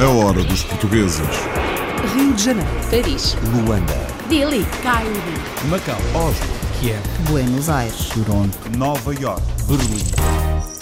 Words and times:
A 0.00 0.08
hora 0.08 0.42
dos 0.44 0.64
portugueses. 0.64 1.20
Rio 2.14 2.32
de 2.32 2.42
Janeiro, 2.42 2.70
Paris, 2.90 3.36
Luanda. 3.52 3.92
Delhi, 4.30 4.64
Cairo, 4.82 5.10
Macau, 5.68 6.00
Oslo. 6.14 6.46
Kiev, 6.80 7.02
Buenos 7.28 7.68
Aires, 7.68 8.08
Toronto. 8.14 8.56
Nova 8.78 9.12
York. 9.12 9.42
Berlim. 9.68 10.73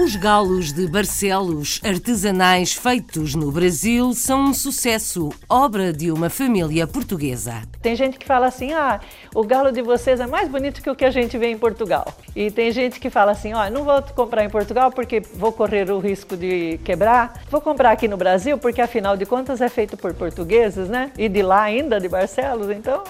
Os 0.00 0.16
galos 0.16 0.72
de 0.72 0.86
Barcelos, 0.86 1.78
artesanais 1.84 2.72
feitos 2.72 3.34
no 3.34 3.52
Brasil, 3.52 4.14
são 4.14 4.44
um 4.44 4.54
sucesso, 4.54 5.28
obra 5.46 5.92
de 5.92 6.10
uma 6.10 6.30
família 6.30 6.86
portuguesa. 6.86 7.60
Tem 7.82 7.94
gente 7.94 8.18
que 8.18 8.24
fala 8.24 8.46
assim: 8.46 8.72
ah, 8.72 8.98
o 9.34 9.44
galo 9.44 9.70
de 9.70 9.82
vocês 9.82 10.18
é 10.18 10.26
mais 10.26 10.48
bonito 10.48 10.80
que 10.80 10.88
o 10.88 10.96
que 10.96 11.04
a 11.04 11.10
gente 11.10 11.36
vê 11.36 11.48
em 11.48 11.58
Portugal. 11.58 12.14
E 12.34 12.50
tem 12.50 12.72
gente 12.72 12.98
que 12.98 13.10
fala 13.10 13.32
assim: 13.32 13.52
ó, 13.52 13.68
não 13.68 13.84
vou 13.84 14.00
comprar 14.14 14.42
em 14.42 14.48
Portugal 14.48 14.90
porque 14.90 15.20
vou 15.34 15.52
correr 15.52 15.90
o 15.90 15.98
risco 15.98 16.34
de 16.34 16.80
quebrar. 16.82 17.42
Vou 17.50 17.60
comprar 17.60 17.90
aqui 17.90 18.08
no 18.08 18.16
Brasil 18.16 18.56
porque 18.56 18.80
afinal 18.80 19.18
de 19.18 19.26
contas 19.26 19.60
é 19.60 19.68
feito 19.68 19.98
por 19.98 20.14
portugueses, 20.14 20.88
né? 20.88 21.12
E 21.18 21.28
de 21.28 21.42
lá 21.42 21.60
ainda, 21.60 22.00
de 22.00 22.08
Barcelos, 22.08 22.70
então 22.70 23.04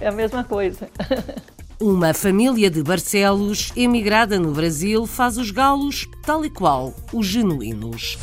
é 0.00 0.08
a 0.08 0.12
mesma 0.12 0.42
coisa. 0.42 0.88
Uma 1.82 2.14
família 2.14 2.70
de 2.70 2.80
Barcelos, 2.80 3.72
emigrada 3.74 4.38
no 4.38 4.52
Brasil, 4.52 5.04
faz 5.04 5.36
os 5.36 5.50
galos 5.50 6.06
tal 6.24 6.44
e 6.44 6.48
qual 6.48 6.94
os 7.12 7.26
genuínos. 7.26 8.16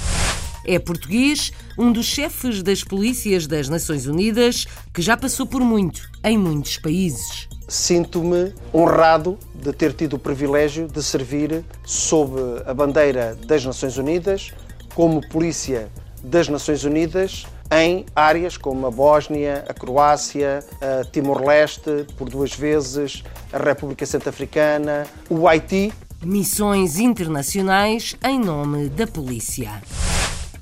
É 0.65 0.79
português, 0.79 1.51
um 1.77 1.91
dos 1.91 2.05
chefes 2.05 2.63
das 2.63 2.85
polícias 2.85 3.47
das 3.47 3.67
Nações 3.67 4.07
Unidas, 4.07 4.65
que 4.93 5.01
já 5.01 5.17
passou 5.17 5.45
por 5.45 5.59
muito, 5.59 6.09
em 6.23 6.37
muitos 6.37 6.77
países. 6.77 7.49
Sinto-me 7.67 8.53
honrado 8.73 9.37
de 9.53 9.73
ter 9.73 9.91
tido 9.91 10.13
o 10.13 10.19
privilégio 10.19 10.87
de 10.87 11.03
servir 11.03 11.65
sob 11.83 12.39
a 12.65 12.73
bandeira 12.73 13.37
das 13.45 13.65
Nações 13.65 13.97
Unidas, 13.97 14.53
como 14.95 15.19
polícia 15.27 15.91
das 16.23 16.47
Nações 16.47 16.85
Unidas, 16.85 17.45
em 17.71 18.05
áreas 18.15 18.57
como 18.57 18.87
a 18.87 18.91
Bósnia, 18.91 19.63
a 19.67 19.73
Croácia, 19.73 20.63
Timor-Leste, 21.11 22.05
por 22.17 22.29
duas 22.29 22.53
vezes, 22.53 23.23
a 23.53 23.57
República 23.57 24.05
Centro-Africana, 24.05 25.05
o 25.29 25.47
Haiti. 25.47 25.93
Missões 26.21 26.99
internacionais 26.99 28.15
em 28.23 28.39
nome 28.39 28.89
da 28.89 29.07
polícia. 29.07 29.81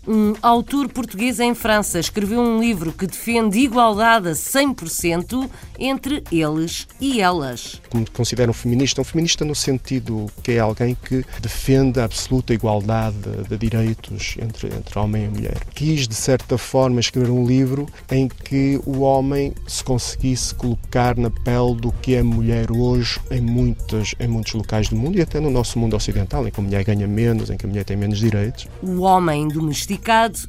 Um 0.07 0.35
autor 0.41 0.87
português 0.87 1.37
em 1.41 1.53
França 1.53 1.99
escreveu 1.99 2.39
um 2.39 2.61
livro 2.61 2.93
que 2.93 3.05
defende 3.05 3.59
igualdade 3.59 4.29
a 4.29 4.31
100% 4.31 5.49
entre 5.77 6.23
eles 6.31 6.87
e 7.01 7.19
elas. 7.19 7.81
Como 7.89 8.09
considero 8.11 8.51
um 8.51 8.53
feminista, 8.53 9.01
um 9.01 9.03
feminista 9.03 9.43
no 9.43 9.53
sentido 9.53 10.27
que 10.41 10.53
é 10.53 10.59
alguém 10.59 10.95
que 10.95 11.25
defende 11.41 11.99
a 11.99 12.05
absoluta 12.05 12.53
igualdade 12.53 13.17
de 13.49 13.57
direitos 13.57 14.37
entre, 14.41 14.67
entre 14.67 14.97
homem 14.97 15.25
e 15.25 15.27
mulher. 15.27 15.57
Quis, 15.75 16.07
de 16.07 16.15
certa 16.15 16.57
forma, 16.57 17.01
escrever 17.01 17.29
um 17.29 17.45
livro 17.45 17.85
em 18.09 18.29
que 18.29 18.79
o 18.85 19.01
homem 19.01 19.53
se 19.67 19.83
conseguisse 19.83 20.55
colocar 20.55 21.17
na 21.17 21.29
pele 21.29 21.75
do 21.75 21.91
que 21.91 22.15
é 22.15 22.23
mulher 22.23 22.71
hoje 22.71 23.19
em, 23.29 23.41
muitas, 23.41 24.15
em 24.21 24.27
muitos 24.29 24.53
locais 24.53 24.87
do 24.87 24.95
mundo 24.95 25.17
e 25.17 25.21
até 25.21 25.41
no 25.41 25.49
nosso 25.49 25.77
mundo 25.77 25.97
ocidental, 25.97 26.47
em 26.47 26.51
que 26.51 26.61
a 26.61 26.63
mulher 26.63 26.85
ganha 26.85 27.07
menos, 27.07 27.49
em 27.49 27.57
que 27.57 27.65
a 27.65 27.69
mulher 27.69 27.83
tem 27.83 27.97
menos 27.97 28.19
direitos. 28.19 28.69
O 28.81 29.01
homem 29.01 29.49
domesticado 29.49 29.96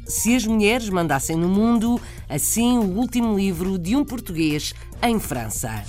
se 0.06 0.34
as 0.34 0.46
mulheres 0.46 0.88
mandassem 0.88 1.36
no 1.36 1.48
mundo, 1.48 2.00
assim 2.28 2.78
o 2.78 2.96
último 2.96 3.36
livro 3.36 3.78
de 3.78 3.96
um 3.96 4.04
português 4.04 4.74
em 5.02 5.18
França. 5.18 5.82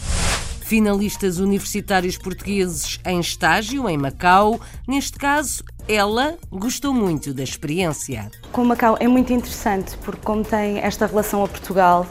Finalistas 0.62 1.40
universitários 1.40 2.18
portugueses 2.18 3.00
em 3.06 3.20
estágio 3.20 3.90
em 3.90 3.98
Macau, 3.98 4.60
neste 4.88 5.18
caso, 5.18 5.64
ela 5.88 6.38
gostou 6.52 6.94
muito 6.94 7.34
da 7.34 7.42
experiência. 7.44 8.30
Com 8.52 8.64
Macau 8.64 8.96
é 9.00 9.08
muito 9.08 9.34
interessante 9.34 9.98
porque 10.04 10.22
como 10.24 10.44
tem 10.44 10.78
esta 10.80 11.08
relação 11.08 11.44
a 11.44 11.48
Portugal, 11.48 12.06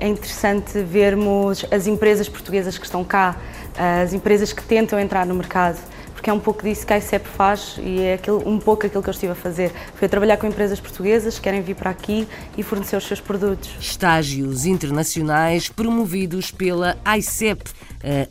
é 0.00 0.08
interessante 0.08 0.80
vermos 0.82 1.64
as 1.70 1.86
empresas 1.86 2.28
portuguesas 2.28 2.78
que 2.78 2.84
estão 2.84 3.04
cá, 3.04 3.36
as 4.02 4.12
empresas 4.12 4.52
que 4.52 4.62
tentam 4.62 4.98
entrar 4.98 5.26
no 5.26 5.34
mercado 5.34 5.78
porque 6.18 6.30
é 6.30 6.32
um 6.32 6.40
pouco 6.40 6.64
disso 6.64 6.84
que 6.84 6.92
a 6.92 6.98
ICEP 6.98 7.28
faz 7.28 7.76
e 7.78 8.00
é 8.00 8.14
aquilo, 8.14 8.42
um 8.44 8.58
pouco 8.58 8.84
aquilo 8.84 9.00
que 9.00 9.08
eu 9.08 9.12
estive 9.12 9.32
a 9.32 9.36
fazer. 9.36 9.70
Foi 9.94 10.08
trabalhar 10.08 10.36
com 10.36 10.48
empresas 10.48 10.80
portuguesas 10.80 11.36
que 11.36 11.42
querem 11.42 11.62
vir 11.62 11.76
para 11.76 11.90
aqui 11.90 12.26
e 12.56 12.62
fornecer 12.64 12.96
os 12.96 13.06
seus 13.06 13.20
produtos. 13.20 13.70
Estágios 13.78 14.66
internacionais 14.66 15.68
promovidos 15.68 16.50
pela 16.50 16.98
ICEP, 17.16 17.70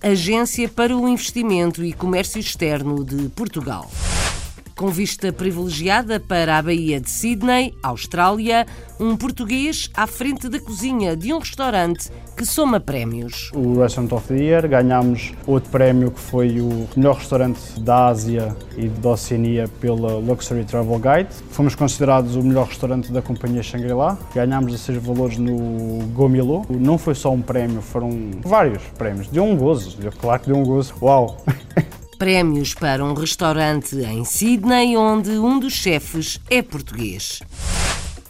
a 0.04 0.10
Agência 0.10 0.68
para 0.68 0.98
o 0.98 1.08
Investimento 1.08 1.82
e 1.82 1.94
Comércio 1.94 2.40
Externo 2.42 3.06
de 3.06 3.30
Portugal 3.30 3.90
com 4.78 4.90
vista 4.90 5.34
privilegiada 5.34 6.20
para 6.20 6.56
a 6.56 6.62
Baía 6.62 7.02
de 7.02 7.10
Sydney, 7.10 7.74
Austrália, 7.82 8.66
um 9.00 9.18
português 9.18 9.90
à 9.96 10.06
frente 10.06 10.48
da 10.48 10.60
cozinha 10.60 11.18
de 11.18 11.34
um 11.34 11.40
restaurante 11.40 12.12
que 12.38 12.46
soma 12.46 12.80
prémios. 12.80 13.52
O 13.56 13.82
Restaurant 13.82 14.12
of 14.12 14.28
the 14.28 14.36
Year 14.36 14.68
ganhámos 14.68 15.34
outro 15.48 15.72
prémio 15.72 16.12
que 16.12 16.20
foi 16.20 16.62
o 16.62 16.88
melhor 16.96 17.16
restaurante 17.16 17.80
da 17.80 18.08
Ásia 18.08 18.56
e 18.78 18.88
da 18.88 19.10
Oceania 19.10 19.68
pela 19.82 20.20
Luxury 20.20 20.64
Travel 20.64 21.00
Guide. 21.00 21.34
Fomos 21.50 21.74
considerados 21.74 22.36
o 22.36 22.44
melhor 22.44 22.68
restaurante 22.68 23.12
da 23.12 23.22
companhia 23.22 23.64
Shangri-La. 23.64 24.16
Ganhámos 24.36 24.76
esses 24.76 24.96
valores 25.04 25.40
no 25.40 26.06
Gomilo. 26.14 26.64
Não 26.70 27.00
foi 27.00 27.16
só 27.16 27.32
um 27.32 27.42
prémio, 27.42 27.82
foram 27.82 28.12
vários 28.44 28.84
prémios. 28.96 29.28
Deu 29.28 29.44
um 29.44 29.58
gozo, 29.58 29.98
claro 30.22 30.40
que 30.40 30.48
deu 30.48 30.58
um 30.58 30.64
gozo. 30.64 30.94
Uau! 31.02 31.44
Prémios 32.18 32.74
para 32.74 33.06
um 33.06 33.14
restaurante 33.14 33.96
em 33.96 34.26
Sydney, 34.26 34.98
onde 34.98 35.30
um 35.32 35.60
dos 35.60 35.74
chefes 35.74 36.40
é 36.50 36.64
português. 36.64 37.42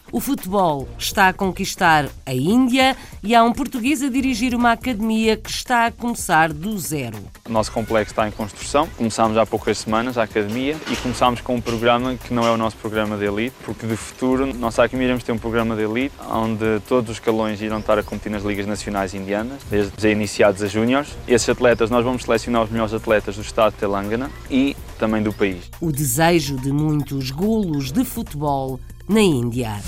O 0.10 0.22
futebol 0.22 0.88
está 0.98 1.28
a 1.28 1.34
conquistar 1.34 2.08
a 2.26 2.34
Índia 2.34 2.96
e 3.22 3.36
há 3.36 3.44
um 3.44 3.52
português 3.52 4.02
a 4.02 4.08
dirigir 4.08 4.56
uma 4.56 4.72
academia 4.72 5.36
que 5.36 5.50
está 5.50 5.88
a 5.88 5.92
começar 5.92 6.54
do 6.54 6.78
zero. 6.80 7.18
O 7.46 7.52
nosso 7.52 7.74
complexo 7.74 8.14
está 8.14 8.26
em 8.26 8.32
construção. 8.32 8.88
Começámos 8.96 9.38
há 9.38 9.46
poucas 9.46 9.80
semanas 9.80 10.18
a 10.18 10.24
academia 10.24 10.78
e 10.90 10.96
começámos 10.96 11.42
com 11.42 11.56
um 11.56 11.62
programa 11.62 12.16
que 12.16 12.34
não 12.34 12.48
é 12.48 12.52
o 12.52 12.56
nosso 12.56 12.78
programa 12.78 13.18
de 13.18 13.26
elite, 13.26 13.54
porque 13.66 13.86
de 13.86 13.98
futuro 13.98 14.46
nossa 14.54 14.82
academia 14.82 15.08
iremos 15.08 15.26
ter 15.26 15.34
um 15.34 15.38
programa 15.38 15.76
de 15.76 15.84
elite 15.84 16.16
onde 16.32 16.80
todos 16.88 17.10
os 17.10 17.18
escalões 17.18 17.62
irão 17.62 17.80
estar 17.80 18.00
a 18.00 18.04
competir 18.04 18.32
nas 18.32 18.44
ligas 18.44 18.66
nacionais 18.66 19.14
indianas, 19.14 19.62
desde 19.70 20.10
iniciados 20.10 20.64
a 20.64 20.68
júniores. 20.68 21.10
Esses 21.28 21.50
atletas, 21.50 21.90
nós 21.90 22.06
vamos 22.06 22.24
selecionar 22.24 22.64
os 22.64 22.70
melhores 22.70 22.94
atletas 22.94 23.36
do 23.36 23.42
estado 23.42 23.74
de 23.74 23.80
Telangana 23.80 24.32
e 24.50 24.74
também 24.98 25.22
do 25.22 25.34
país. 25.34 25.70
O 25.82 25.92
desejo 25.92 26.56
de 26.56 26.72
muitos 26.72 27.30
golos 27.30 27.92
de 27.92 28.06
futebol 28.06 28.80
na 29.08 29.22
Índia. 29.22 29.82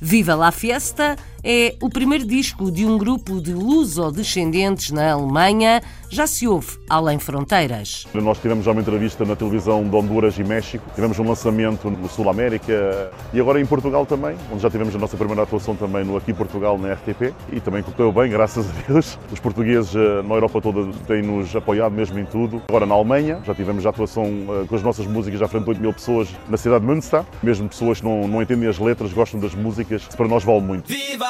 Viva 0.00 0.34
la 0.34 0.52
Fiesta 0.52 1.16
é 1.42 1.74
o 1.80 1.88
primeiro 1.88 2.26
disco 2.26 2.70
de 2.70 2.84
um 2.84 2.98
grupo 2.98 3.40
de 3.40 3.52
luso-descendentes 3.52 4.90
na 4.90 5.12
Alemanha. 5.12 5.80
Já 6.10 6.26
se 6.26 6.46
ouve 6.46 6.76
além 6.88 7.18
fronteiras. 7.18 8.06
Nós 8.12 8.38
tivemos 8.38 8.64
já 8.64 8.72
uma 8.72 8.80
entrevista 8.80 9.24
na 9.24 9.36
televisão 9.36 9.88
de 9.88 9.94
Honduras 9.94 10.36
e 10.38 10.44
México, 10.44 10.84
tivemos 10.94 11.18
um 11.18 11.28
lançamento 11.28 11.88
no 11.88 12.08
Sul 12.08 12.28
América 12.28 13.10
e 13.32 13.40
agora 13.40 13.60
em 13.60 13.66
Portugal 13.66 14.04
também, 14.04 14.36
onde 14.52 14.62
já 14.62 14.68
tivemos 14.68 14.94
a 14.94 14.98
nossa 14.98 15.16
primeira 15.16 15.42
atuação 15.42 15.76
também 15.76 16.04
no 16.04 16.16
Aqui 16.16 16.34
Portugal 16.34 16.76
na 16.76 16.92
RTP 16.94 17.32
e 17.52 17.60
também 17.60 17.82
correu 17.82 18.12
bem, 18.12 18.28
graças 18.30 18.66
a 18.68 18.92
Deus. 18.92 19.18
Os 19.32 19.38
portugueses 19.38 19.94
eh, 19.94 20.22
na 20.22 20.34
Europa 20.34 20.60
toda 20.60 20.92
têm-nos 21.06 21.54
apoiado 21.54 21.92
mesmo 21.92 22.18
em 22.18 22.24
tudo. 22.24 22.60
Agora 22.68 22.86
na 22.86 22.94
Alemanha, 22.94 23.40
já 23.44 23.54
tivemos 23.54 23.86
a 23.86 23.90
atuação 23.90 24.24
eh, 24.24 24.66
com 24.68 24.74
as 24.74 24.82
nossas 24.82 25.06
músicas 25.06 25.40
à 25.40 25.48
frente 25.48 25.64
de 25.64 25.70
8 25.70 25.80
mil 25.80 25.92
pessoas 25.92 26.28
na 26.48 26.56
cidade 26.56 26.84
de 26.84 26.90
Münster. 26.90 27.22
Mesmo 27.42 27.68
pessoas 27.68 28.00
que 28.00 28.06
não, 28.06 28.26
não 28.26 28.42
entendem 28.42 28.68
as 28.68 28.78
letras, 28.78 29.12
gostam 29.12 29.38
das 29.38 29.54
músicas, 29.54 30.02
para 30.16 30.26
nós 30.26 30.42
vale 30.42 30.60
muito. 30.60 30.88
Viva 30.88 31.29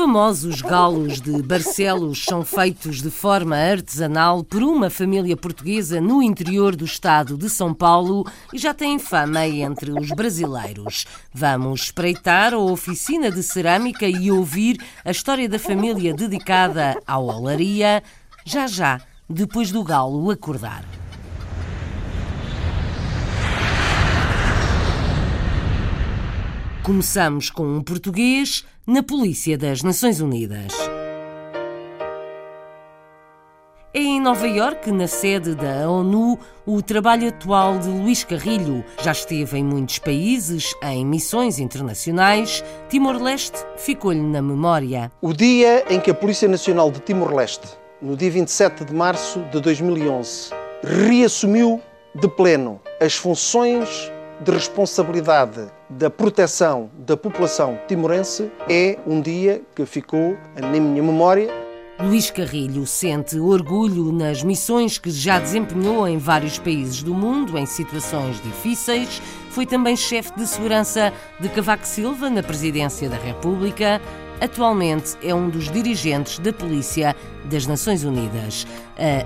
famosos 0.00 0.62
galos 0.62 1.20
de 1.20 1.42
Barcelos 1.42 2.24
são 2.24 2.42
feitos 2.42 3.02
de 3.02 3.10
forma 3.10 3.54
artesanal 3.54 4.42
por 4.42 4.62
uma 4.62 4.88
família 4.88 5.36
portuguesa 5.36 6.00
no 6.00 6.22
interior 6.22 6.74
do 6.74 6.86
estado 6.86 7.36
de 7.36 7.50
São 7.50 7.74
Paulo 7.74 8.24
e 8.50 8.56
já 8.56 8.72
têm 8.72 8.98
fama 8.98 9.46
entre 9.46 9.90
os 9.90 10.08
brasileiros. 10.08 11.04
Vamos 11.34 11.82
espreitar 11.82 12.54
a 12.54 12.58
oficina 12.58 13.30
de 13.30 13.42
cerâmica 13.42 14.08
e 14.08 14.30
ouvir 14.30 14.78
a 15.04 15.10
história 15.10 15.46
da 15.46 15.58
família 15.58 16.14
dedicada 16.14 16.98
à 17.06 17.18
olaria, 17.18 18.02
já 18.42 18.66
já, 18.66 19.02
depois 19.28 19.70
do 19.70 19.84
galo 19.84 20.30
acordar. 20.30 20.99
Começamos 26.82 27.50
com 27.50 27.62
um 27.62 27.82
português 27.82 28.64
na 28.86 29.02
Polícia 29.02 29.58
das 29.58 29.82
Nações 29.82 30.18
Unidas. 30.18 30.72
É 33.92 34.00
em 34.00 34.18
Nova 34.18 34.48
Iorque, 34.48 34.90
na 34.90 35.06
sede 35.06 35.54
da 35.54 35.90
ONU, 35.90 36.38
o 36.64 36.80
trabalho 36.80 37.28
atual 37.28 37.78
de 37.78 37.88
Luís 37.88 38.24
Carrilho. 38.24 38.82
Já 39.02 39.12
esteve 39.12 39.58
em 39.58 39.64
muitos 39.64 39.98
países, 39.98 40.74
em 40.82 41.04
missões 41.04 41.58
internacionais. 41.58 42.64
Timor-Leste 42.88 43.58
ficou-lhe 43.76 44.22
na 44.22 44.40
memória. 44.40 45.12
O 45.20 45.34
dia 45.34 45.84
em 45.92 46.00
que 46.00 46.10
a 46.10 46.14
Polícia 46.14 46.48
Nacional 46.48 46.90
de 46.90 47.00
Timor-Leste, 47.00 47.68
no 48.00 48.16
dia 48.16 48.30
27 48.30 48.86
de 48.86 48.94
março 48.94 49.40
de 49.52 49.60
2011, 49.60 50.48
reassumiu 50.82 51.82
de 52.14 52.26
pleno 52.26 52.80
as 52.98 53.14
funções 53.16 54.10
de 54.40 54.50
responsabilidade 54.50 55.70
da 55.90 56.08
proteção 56.08 56.90
da 56.98 57.16
população 57.16 57.78
timorense, 57.88 58.50
é 58.68 58.98
um 59.06 59.20
dia 59.20 59.62
que 59.74 59.84
ficou 59.84 60.36
na 60.54 60.68
minha 60.68 61.02
memória 61.02 61.50
Luís 62.02 62.30
Carrilho 62.30 62.86
sente 62.86 63.38
orgulho 63.38 64.10
nas 64.10 64.42
missões 64.42 64.96
que 64.96 65.10
já 65.10 65.38
desempenhou 65.38 66.08
em 66.08 66.16
vários 66.16 66.58
países 66.58 67.02
do 67.02 67.14
mundo, 67.14 67.58
em 67.58 67.66
situações 67.66 68.40
difíceis. 68.42 69.20
Foi 69.50 69.66
também 69.66 69.94
chefe 69.94 70.32
de 70.34 70.46
segurança 70.46 71.12
de 71.38 71.48
Cavaco 71.50 71.86
Silva 71.86 72.30
na 72.30 72.42
presidência 72.42 73.06
da 73.08 73.16
República. 73.16 74.00
Atualmente 74.40 75.14
é 75.22 75.34
um 75.34 75.50
dos 75.50 75.70
dirigentes 75.70 76.38
da 76.38 76.54
Polícia 76.54 77.14
das 77.44 77.66
Nações 77.66 78.02
Unidas. 78.02 78.66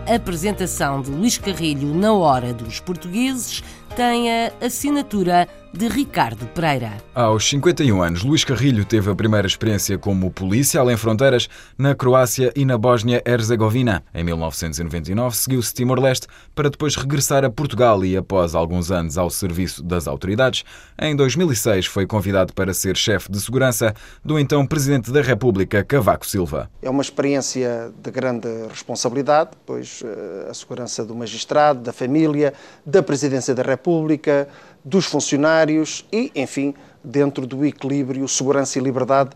A 0.07 0.17
apresentação 0.17 1.01
de 1.01 1.13
Luís 1.13 1.39
Carrilho 1.39 1.95
na 1.95 2.13
Hora 2.13 2.53
dos 2.53 2.81
Portugueses 2.81 3.63
tem 3.95 4.29
a 4.33 4.53
assinatura 4.61 5.49
de 5.77 5.89
Ricardo 5.89 6.47
Pereira. 6.47 6.93
Aos 7.13 7.49
51 7.49 8.01
anos, 8.01 8.23
Luís 8.23 8.45
Carrilho 8.45 8.85
teve 8.85 9.11
a 9.11 9.15
primeira 9.15 9.47
experiência 9.47 9.99
como 9.99 10.31
polícia 10.31 10.81
além 10.81 10.97
fronteiras 10.97 11.49
na 11.77 11.97
Croácia 11.97 12.53
e 12.55 12.65
na 12.65 12.79
Bósnia-Herzegovina. 12.79 14.05
Em 14.15 14.23
1999, 14.23 15.37
seguiu-se 15.37 15.75
Timor-Leste 15.75 16.29
para 16.55 16.71
depois 16.71 16.95
regressar 16.95 17.45
a 17.45 17.51
Portugal 17.51 18.05
e, 18.05 18.17
após 18.17 18.55
alguns 18.55 18.93
anos 18.93 19.19
ao 19.19 19.29
serviço 19.29 19.83
das 19.83 20.07
autoridades, 20.07 20.65
em 20.97 21.17
2006 21.17 21.87
foi 21.87 22.07
convidado 22.07 22.53
para 22.53 22.73
ser 22.73 22.97
chefe 22.97 23.31
de 23.31 23.41
segurança 23.41 23.93
do 24.25 24.39
então 24.39 24.65
Presidente 24.65 25.11
da 25.11 25.23
República, 25.23 25.83
Cavaco 25.83 26.25
Silva. 26.25 26.71
É 26.81 26.89
uma 26.89 27.03
experiência 27.03 27.93
de 28.01 28.11
grande 28.13 28.49
responsabilidade, 28.69 29.51
pois 29.67 30.03
eh, 30.05 30.47
a 30.49 30.55
segurança 30.55 31.05
do 31.05 31.17
magistrado, 31.17 31.81
da 31.81 31.93
família, 31.93 32.55
da 32.87 33.03
Presidência 33.03 33.55
da 33.55 33.63
República, 33.63 34.49
dos 34.85 35.07
funcionários 35.07 36.05
e, 36.13 36.31
enfim, 36.35 36.75
dentro 37.03 37.47
do 37.47 37.65
equilíbrio 37.65 38.29
segurança 38.29 38.79
e 38.79 38.83
liberdade 38.83 39.31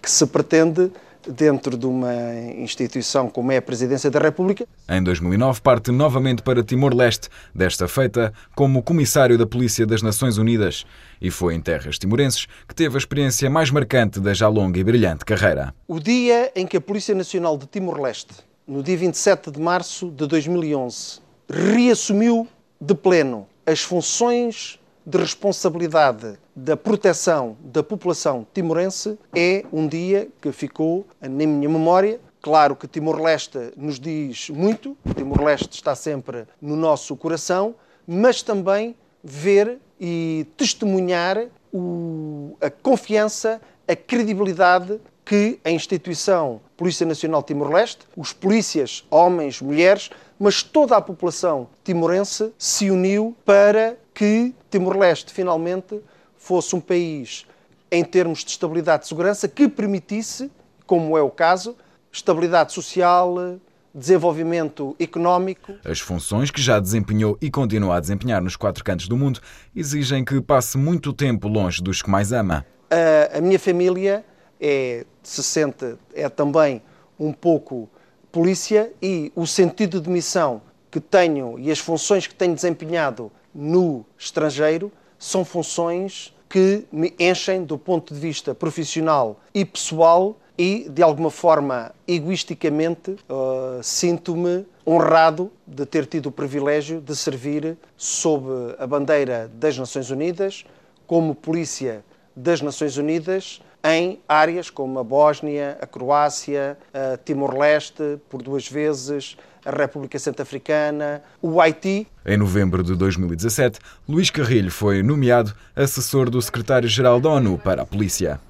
que 0.00 0.10
se 0.10 0.26
pretende 0.26 0.90
dentro 1.28 1.76
de 1.76 1.86
uma 1.86 2.12
instituição 2.56 3.28
como 3.28 3.52
é 3.52 3.58
a 3.58 3.62
Presidência 3.62 4.10
da 4.10 4.18
República. 4.18 4.66
Em 4.88 5.02
2009 5.02 5.60
parte 5.60 5.90
novamente 5.90 6.42
para 6.42 6.62
Timor-Leste, 6.62 7.28
desta 7.54 7.86
feita 7.86 8.32
como 8.54 8.82
comissário 8.82 9.38
da 9.38 9.46
Polícia 9.46 9.86
das 9.86 10.02
Nações 10.02 10.38
Unidas, 10.38 10.84
e 11.20 11.30
foi 11.30 11.54
em 11.54 11.60
terras 11.60 11.98
timorenses 11.98 12.46
que 12.66 12.74
teve 12.74 12.96
a 12.96 12.98
experiência 12.98 13.48
mais 13.48 13.70
marcante 13.70 14.20
da 14.20 14.34
já 14.34 14.48
longa 14.48 14.78
e 14.78 14.84
brilhante 14.84 15.24
carreira. 15.24 15.74
O 15.86 16.00
dia 16.00 16.50
em 16.56 16.66
que 16.66 16.76
a 16.76 16.80
Polícia 16.80 17.14
Nacional 17.14 17.56
de 17.56 17.66
Timor-Leste, 17.66 18.34
no 18.66 18.82
dia 18.82 18.96
27 18.96 19.50
de 19.50 19.60
março 19.60 20.10
de 20.10 20.26
2011, 20.26 21.20
reassumiu 21.48 22.48
de 22.80 22.94
pleno 22.94 23.46
as 23.64 23.80
funções 23.80 24.80
de 25.04 25.18
responsabilidade 25.18 26.38
da 26.54 26.76
proteção 26.76 27.56
da 27.60 27.82
população 27.82 28.46
timorense 28.52 29.18
é 29.34 29.64
um 29.72 29.86
dia 29.86 30.28
que 30.40 30.52
ficou 30.52 31.06
na 31.20 31.28
minha 31.28 31.68
memória. 31.68 32.20
Claro 32.40 32.74
que 32.74 32.88
Timor-Leste 32.88 33.72
nos 33.76 34.00
diz 34.00 34.50
muito, 34.50 34.96
Timor-Leste 35.14 35.74
está 35.74 35.94
sempre 35.94 36.44
no 36.60 36.76
nosso 36.76 37.16
coração, 37.16 37.74
mas 38.06 38.42
também 38.42 38.96
ver 39.22 39.78
e 40.00 40.46
testemunhar 40.56 41.46
o, 41.72 42.56
a 42.60 42.68
confiança, 42.68 43.60
a 43.86 43.94
credibilidade 43.94 45.00
que 45.24 45.60
a 45.64 45.70
instituição 45.70 46.60
Polícia 46.76 47.06
Nacional 47.06 47.42
Timor-Leste, 47.44 48.00
os 48.16 48.32
polícias, 48.32 49.04
homens, 49.08 49.62
mulheres, 49.62 50.10
mas 50.38 50.64
toda 50.64 50.96
a 50.96 51.00
população 51.00 51.68
timorense 51.84 52.52
se 52.58 52.90
uniu 52.90 53.36
para 53.44 53.96
que 54.14 54.54
Timor-Leste 54.70 55.32
finalmente 55.32 56.00
fosse 56.36 56.74
um 56.74 56.80
país 56.80 57.46
em 57.90 58.02
termos 58.02 58.44
de 58.44 58.50
estabilidade 58.50 59.04
e 59.04 59.08
segurança 59.08 59.46
que 59.46 59.68
permitisse, 59.68 60.50
como 60.86 61.16
é 61.16 61.22
o 61.22 61.30
caso, 61.30 61.76
estabilidade 62.10 62.72
social, 62.72 63.58
desenvolvimento 63.94 64.96
económico. 64.98 65.74
As 65.84 66.00
funções 66.00 66.50
que 66.50 66.60
já 66.60 66.80
desempenhou 66.80 67.36
e 67.40 67.50
continua 67.50 67.96
a 67.96 68.00
desempenhar 68.00 68.42
nos 68.42 68.56
quatro 68.56 68.82
cantos 68.82 69.08
do 69.08 69.16
mundo 69.16 69.40
exigem 69.76 70.24
que 70.24 70.40
passe 70.40 70.78
muito 70.78 71.12
tempo 71.12 71.48
longe 71.48 71.82
dos 71.82 72.00
que 72.02 72.10
mais 72.10 72.32
ama. 72.32 72.64
A, 72.90 73.38
a 73.38 73.40
minha 73.40 73.58
família 73.58 74.24
é, 74.60 75.04
se 75.22 75.42
sente, 75.42 75.96
é 76.14 76.28
também 76.28 76.82
um 77.18 77.32
pouco 77.32 77.88
polícia 78.30 78.90
e 79.02 79.30
o 79.36 79.46
sentido 79.46 80.00
de 80.00 80.08
missão 80.08 80.62
que 80.90 80.98
tenho 81.00 81.58
e 81.58 81.70
as 81.70 81.78
funções 81.78 82.26
que 82.26 82.34
tenho 82.34 82.54
desempenhado 82.54 83.30
no 83.54 84.04
estrangeiro 84.18 84.90
são 85.18 85.44
funções 85.44 86.34
que 86.48 86.84
me 86.92 87.14
enchem 87.18 87.64
do 87.64 87.78
ponto 87.78 88.12
de 88.12 88.20
vista 88.20 88.54
profissional 88.54 89.40
e 89.54 89.64
pessoal 89.64 90.36
e, 90.58 90.86
de 90.88 91.02
alguma 91.02 91.30
forma, 91.30 91.94
egoisticamente, 92.06 93.12
uh, 93.12 93.82
sinto-me 93.82 94.66
honrado 94.86 95.50
de 95.66 95.86
ter 95.86 96.06
tido 96.06 96.26
o 96.26 96.32
privilégio 96.32 97.00
de 97.00 97.16
servir 97.16 97.78
sob 97.96 98.46
a 98.78 98.86
bandeira 98.86 99.50
das 99.54 99.78
Nações 99.78 100.10
Unidas, 100.10 100.64
como 101.06 101.34
polícia 101.34 102.04
das 102.36 102.60
Nações 102.60 102.96
Unidas, 102.96 103.62
em 103.84 104.20
áreas 104.28 104.70
como 104.70 104.98
a 104.98 105.04
Bósnia, 105.04 105.76
a 105.80 105.86
Croácia, 105.86 106.78
Timor-Leste, 107.24 108.20
por 108.28 108.42
duas 108.42 108.68
vezes, 108.68 109.36
a 109.64 109.70
República 109.70 110.18
Centro-Africana, 110.18 111.22
o 111.40 111.60
Haiti. 111.60 112.06
Em 112.26 112.36
novembro 112.36 112.82
de 112.82 112.94
2017, 112.94 113.78
Luís 114.08 114.30
Carrilho 114.30 114.70
foi 114.70 115.02
nomeado 115.02 115.54
assessor 115.74 116.28
do 116.30 116.40
secretário-geral 116.40 117.20
da 117.20 117.28
ONU 117.30 117.58
para 117.58 117.82
a 117.82 117.86
Polícia. 117.86 118.40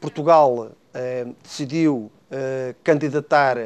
Portugal 0.00 0.72
eh, 0.92 1.26
decidiu 1.42 2.10
eh, 2.30 2.74
candidatar 2.84 3.56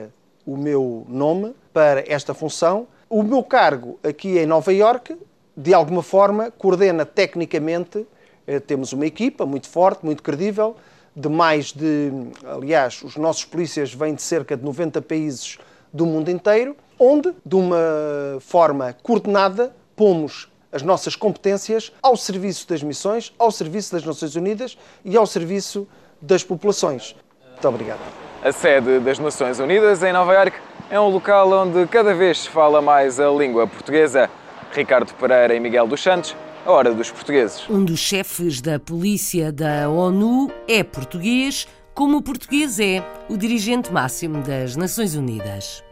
o 0.47 0.57
meu 0.57 1.05
nome 1.09 1.55
para 1.73 2.05
esta 2.07 2.33
função. 2.33 2.87
O 3.09 3.23
meu 3.23 3.43
cargo 3.43 3.99
aqui 4.03 4.39
em 4.39 4.47
Nova 4.47 4.73
Iorque, 4.73 5.17
de 5.57 5.75
alguma 5.75 6.03
forma, 6.03 6.51
coordena 6.51 7.05
tecnicamente. 7.05 8.07
Eh, 8.47 8.61
temos 8.61 8.93
uma 8.93 9.05
equipa 9.05 9.45
muito 9.45 9.69
forte, 9.69 10.05
muito 10.05 10.23
credível, 10.23 10.77
de 11.15 11.29
mais 11.29 11.73
de. 11.73 12.11
Aliás, 12.45 13.03
os 13.03 13.17
nossos 13.17 13.45
polícias 13.45 13.93
vêm 13.93 14.15
de 14.15 14.23
cerca 14.23 14.57
de 14.57 14.65
90 14.65 15.03
países 15.03 15.59
do 15.93 16.07
mundo 16.07 16.31
inteiro, 16.31 16.77
onde, 16.99 17.33
de 17.45 17.55
uma 17.55 17.77
forma 18.41 18.95
coordenada, 19.03 19.75
pomos 19.95 20.49
as 20.71 20.83
nossas 20.83 21.17
competências 21.17 21.93
ao 22.03 22.17
serviço 22.17 22.69
das 22.69 22.83
missões, 22.83 23.33
ao 23.39 23.51
serviço 23.51 23.93
das 23.93 24.05
Nações 24.05 24.37
Unidas 24.37 24.77
e 25.05 25.17
ao 25.17 25.27
serviço 25.27 25.89
das 26.21 26.45
populações. 26.45 27.17
Muito 27.51 27.69
obrigado. 27.69 28.01
A 28.43 28.53
sede 28.53 29.01
das 29.01 29.19
Nações 29.19 29.59
Unidas 29.59 30.03
em 30.03 30.13
Nova 30.13 30.33
Iorque 30.35 30.59
é 30.91 31.01
um 31.01 31.09
local 31.09 31.51
onde 31.53 31.87
cada 31.87 32.15
vez 32.15 32.41
se 32.41 32.49
fala 32.49 32.81
mais 32.81 33.19
a 33.19 33.29
língua 33.29 33.67
portuguesa. 33.67 34.31
Ricardo 34.73 35.13
Pereira 35.15 35.55
e 35.55 35.61
Miguel 35.61 35.87
dos 35.87 36.03
Santos, 36.03 36.37
a 36.65 36.71
hora 36.71 36.93
dos 36.93 37.11
portugueses. 37.11 37.69
Um 37.69 37.85
dos 37.85 37.99
chefes 37.99 38.61
da 38.61 38.79
polícia 38.79 39.51
da 39.51 39.89
ONU 39.89 40.51
é 40.69 40.85
português, 40.85 41.67
como 41.99 42.19
o 42.19 42.23
português 42.23 42.79
é 42.79 43.03
o 43.29 43.37
dirigente 43.37 43.93
máximo 43.93 44.41
das 44.41 44.77
Nações 44.77 45.17
Unidas. 45.17 45.83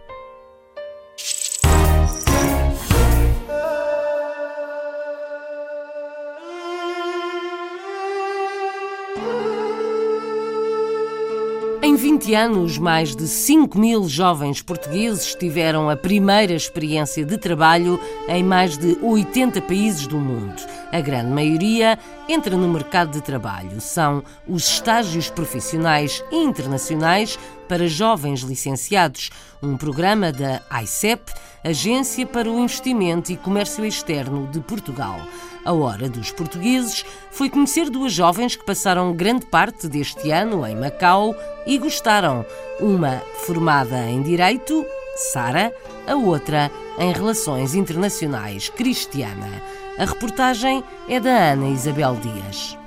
20 12.16 12.35
anos, 12.35 12.78
mais 12.78 13.14
de 13.14 13.28
5 13.28 13.78
mil 13.78 14.08
jovens 14.08 14.62
portugueses 14.62 15.35
tiveram 15.35 15.90
a 15.90 15.96
primeira 15.96 16.54
experiência 16.54 17.26
de 17.26 17.37
trabalho 17.37 18.00
em 18.26 18.42
mais 18.42 18.78
de 18.78 18.96
80 19.02 19.61
países 19.61 20.06
do 20.06 20.16
mundo. 20.16 20.56
A 20.90 20.99
grande 21.02 21.30
maioria 21.30 21.99
entra 22.26 22.56
no 22.56 22.68
mercado 22.68 23.11
de 23.12 23.20
trabalho. 23.20 23.82
São 23.82 24.25
os 24.49 24.66
estágios 24.66 25.28
profissionais 25.28 26.25
internacionais 26.32 27.38
para 27.68 27.87
jovens 27.87 28.40
licenciados, 28.40 29.28
um 29.62 29.76
programa 29.76 30.32
da 30.32 30.62
ICEP, 30.82 31.35
Agência 31.62 32.25
para 32.25 32.50
o 32.50 32.58
Investimento 32.58 33.30
e 33.30 33.37
Comércio 33.37 33.85
Externo 33.85 34.49
de 34.50 34.61
Portugal. 34.61 35.20
A 35.66 35.73
Hora 35.73 36.08
dos 36.08 36.30
Portugueses 36.30 37.04
foi 37.28 37.50
conhecer 37.50 37.90
duas 37.90 38.12
jovens 38.12 38.54
que 38.54 38.64
passaram 38.64 39.12
grande 39.12 39.46
parte 39.46 39.88
deste 39.88 40.30
ano 40.30 40.64
em 40.64 40.76
Macau 40.76 41.35
e 41.66 41.76
gostaram. 41.76 42.46
Uma 42.78 43.20
formada 43.44 43.99
em 44.08 44.23
Direito, 44.23 44.87
Sara, 45.32 45.75
a 46.06 46.14
outra 46.14 46.70
em 47.00 47.12
Relações 47.12 47.75
Internacionais, 47.75 48.68
Cristiana. 48.68 49.61
A 49.99 50.04
reportagem 50.04 50.85
é 51.08 51.18
da 51.18 51.52
Ana 51.52 51.68
Isabel 51.70 52.14
Dias. 52.14 52.78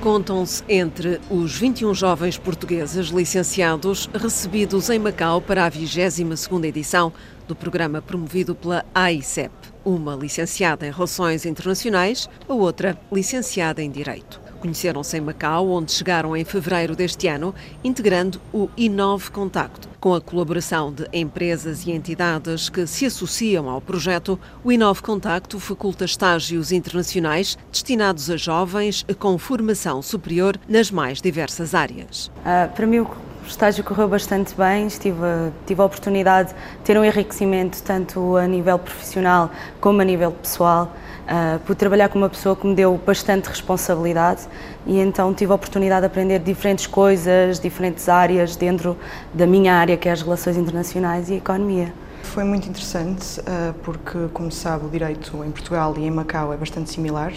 Contam-se 0.00 0.64
entre 0.68 1.20
os 1.30 1.56
21 1.56 1.94
jovens 1.94 2.36
portugueses 2.36 3.10
licenciados 3.10 4.10
recebidos 4.12 4.90
em 4.90 4.98
Macau 4.98 5.40
para 5.40 5.66
a 5.66 5.70
22ª 5.70 6.64
edição 6.64 7.12
do 7.46 7.54
programa 7.54 8.02
promovido 8.02 8.56
pela 8.56 8.84
AICEP. 8.92 9.71
Uma 9.84 10.14
licenciada 10.14 10.86
em 10.86 10.92
Relações 10.92 11.44
Internacionais, 11.44 12.28
a 12.48 12.54
outra 12.54 12.96
licenciada 13.10 13.82
em 13.82 13.90
Direito. 13.90 14.40
Conheceram-se 14.60 15.16
em 15.16 15.20
Macau, 15.20 15.70
onde 15.70 15.90
chegaram 15.90 16.36
em 16.36 16.44
fevereiro 16.44 16.94
deste 16.94 17.26
ano, 17.26 17.52
integrando 17.82 18.40
o 18.52 18.68
Inove 18.76 19.32
Contacto. 19.32 19.88
Com 19.98 20.14
a 20.14 20.20
colaboração 20.20 20.92
de 20.92 21.08
empresas 21.12 21.84
e 21.84 21.90
entidades 21.90 22.68
que 22.68 22.86
se 22.86 23.06
associam 23.06 23.68
ao 23.68 23.80
projeto, 23.80 24.38
o 24.62 24.70
Inove 24.70 25.02
Contacto 25.02 25.58
faculta 25.58 26.04
estágios 26.04 26.70
internacionais 26.70 27.58
destinados 27.72 28.30
a 28.30 28.36
jovens 28.36 29.04
com 29.18 29.36
formação 29.36 30.00
superior 30.00 30.56
nas 30.68 30.92
mais 30.92 31.20
diversas 31.20 31.74
áreas. 31.74 32.28
Uh, 32.28 32.72
para 32.72 32.86
mim, 32.86 33.00
o 33.00 33.10
estágio 33.46 33.82
correu 33.84 34.08
bastante 34.08 34.54
bem, 34.54 34.88
tive, 34.88 35.18
tive 35.66 35.80
a 35.80 35.84
oportunidade 35.84 36.50
de 36.50 36.84
ter 36.84 36.98
um 36.98 37.04
enriquecimento 37.04 37.82
tanto 37.82 38.36
a 38.36 38.46
nível 38.46 38.78
profissional 38.78 39.50
como 39.80 40.00
a 40.00 40.04
nível 40.04 40.32
pessoal. 40.32 40.92
Uh, 41.22 41.58
pude 41.60 41.78
trabalhar 41.78 42.08
com 42.08 42.18
uma 42.18 42.28
pessoa 42.28 42.56
que 42.56 42.66
me 42.66 42.74
deu 42.74 43.00
bastante 43.06 43.48
responsabilidade 43.48 44.42
e 44.84 44.98
então 44.98 45.32
tive 45.32 45.52
a 45.52 45.54
oportunidade 45.54 46.00
de 46.00 46.06
aprender 46.06 46.40
diferentes 46.40 46.86
coisas, 46.86 47.60
diferentes 47.60 48.08
áreas 48.08 48.56
dentro 48.56 48.96
da 49.32 49.46
minha 49.46 49.74
área, 49.74 49.96
que 49.96 50.08
é 50.08 50.12
as 50.12 50.20
relações 50.20 50.56
internacionais 50.56 51.30
e 51.30 51.34
a 51.34 51.36
economia. 51.36 51.92
Foi 52.24 52.44
muito 52.44 52.68
interessante 52.68 53.40
porque, 53.82 54.28
como 54.32 54.50
sabe, 54.50 54.86
o 54.86 54.88
direito 54.88 55.44
em 55.44 55.50
Portugal 55.50 55.94
e 55.98 56.06
em 56.06 56.10
Macau 56.10 56.52
é 56.52 56.56
bastante 56.56 56.90
similar, 56.90 57.32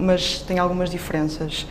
mas 0.00 0.40
tem 0.40 0.58
algumas 0.58 0.90
diferenças 0.90 1.66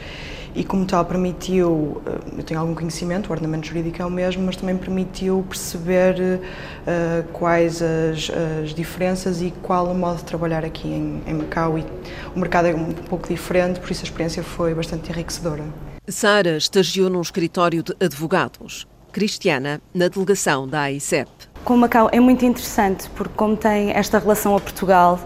e 0.55 0.63
como 0.63 0.86
tal 0.86 1.03
permitiu, 1.05 2.01
eu 2.38 2.43
tenho 2.43 2.60
algum 2.60 2.75
conhecimento, 2.75 3.27
o 3.27 3.31
ordenamento 3.31 3.67
jurídico 3.67 4.01
é 4.01 4.05
o 4.05 4.10
mesmo, 4.10 4.43
mas 4.43 4.55
também 4.55 4.77
permitiu 4.77 5.43
perceber 5.48 6.15
uh, 6.19 7.27
quais 7.31 7.81
as, 7.81 8.29
as, 8.63 8.74
diferenças 8.74 9.41
e 9.41 9.51
qual 9.63 9.88
o 9.88 9.95
modo 9.95 10.17
de 10.17 10.25
trabalhar 10.25 10.63
aqui 10.63 10.88
em, 10.88 11.22
em 11.25 11.33
Macau 11.33 11.77
e 11.77 11.86
o 12.36 12.39
mercado 12.39 12.67
é 12.67 12.75
um 12.75 12.93
pouco 12.93 13.27
diferente, 13.27 13.79
por 13.79 13.91
isso 13.91 14.01
a 14.01 14.05
experiência 14.05 14.43
foi 14.43 14.74
bastante 14.74 15.12
enriquecedora. 15.12 15.63
Sara 16.07 16.57
estagiou 16.57 17.10
num 17.10 17.22
escritório 17.22 17.81
de 17.81 17.95
advogados, 18.00 18.88
Cristiana 19.12 19.81
na 19.93 20.07
delegação 20.07 20.67
da 20.67 20.81
AICEP. 20.81 21.29
Com 21.63 21.77
Macau 21.77 22.10
é 22.12 22.19
muito 22.19 22.43
interessante 22.45 23.10
porque 23.12 23.33
como 23.36 23.55
tem 23.55 23.91
esta 23.91 24.19
relação 24.19 24.55
a 24.55 24.60
Portugal, 24.60 25.19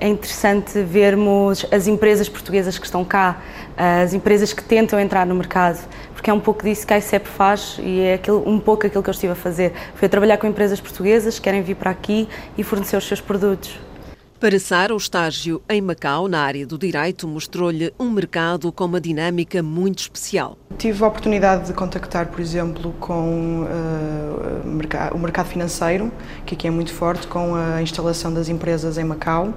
é 0.00 0.08
interessante 0.08 0.82
vermos 0.82 1.66
as 1.70 1.86
empresas 1.86 2.28
portuguesas 2.28 2.78
que 2.78 2.86
estão 2.86 3.04
cá, 3.04 3.40
as 3.76 4.14
empresas 4.14 4.52
que 4.52 4.64
tentam 4.64 4.98
entrar 4.98 5.26
no 5.26 5.34
mercado, 5.34 5.78
porque 6.14 6.30
é 6.30 6.32
um 6.32 6.40
pouco 6.40 6.64
disso 6.64 6.86
que 6.86 6.94
a 6.94 6.98
ICEP 6.98 7.28
faz 7.28 7.78
e 7.78 8.00
é 8.00 8.14
aquilo, 8.14 8.42
um 8.48 8.58
pouco 8.58 8.86
aquilo 8.86 9.02
que 9.02 9.10
eu 9.10 9.12
estive 9.12 9.32
a 9.34 9.36
fazer. 9.36 9.72
Foi 9.94 10.06
a 10.06 10.08
trabalhar 10.08 10.38
com 10.38 10.46
empresas 10.46 10.80
portuguesas 10.80 11.36
que 11.36 11.42
querem 11.42 11.62
vir 11.62 11.76
para 11.76 11.90
aqui 11.90 12.28
e 12.56 12.62
fornecer 12.62 12.96
os 12.96 13.06
seus 13.06 13.20
produtos. 13.20 13.78
Para 14.40 14.58
Sara, 14.58 14.94
o 14.94 14.96
estágio 14.96 15.60
em 15.68 15.82
Macau, 15.82 16.26
na 16.26 16.40
área 16.40 16.66
do 16.66 16.78
direito, 16.78 17.28
mostrou-lhe 17.28 17.92
um 18.00 18.08
mercado 18.08 18.72
com 18.72 18.86
uma 18.86 18.98
dinâmica 18.98 19.62
muito 19.62 19.98
especial. 19.98 20.56
Tive 20.78 21.04
a 21.04 21.08
oportunidade 21.08 21.66
de 21.66 21.74
contactar, 21.74 22.28
por 22.28 22.40
exemplo, 22.40 22.94
com 22.98 23.64
uh, 23.64 25.14
o 25.14 25.18
mercado 25.18 25.46
financeiro, 25.46 26.10
que 26.46 26.54
aqui 26.54 26.66
é 26.66 26.70
muito 26.70 26.90
forte, 26.90 27.26
com 27.26 27.54
a 27.54 27.82
instalação 27.82 28.32
das 28.32 28.48
empresas 28.48 28.96
em 28.96 29.04
Macau, 29.04 29.52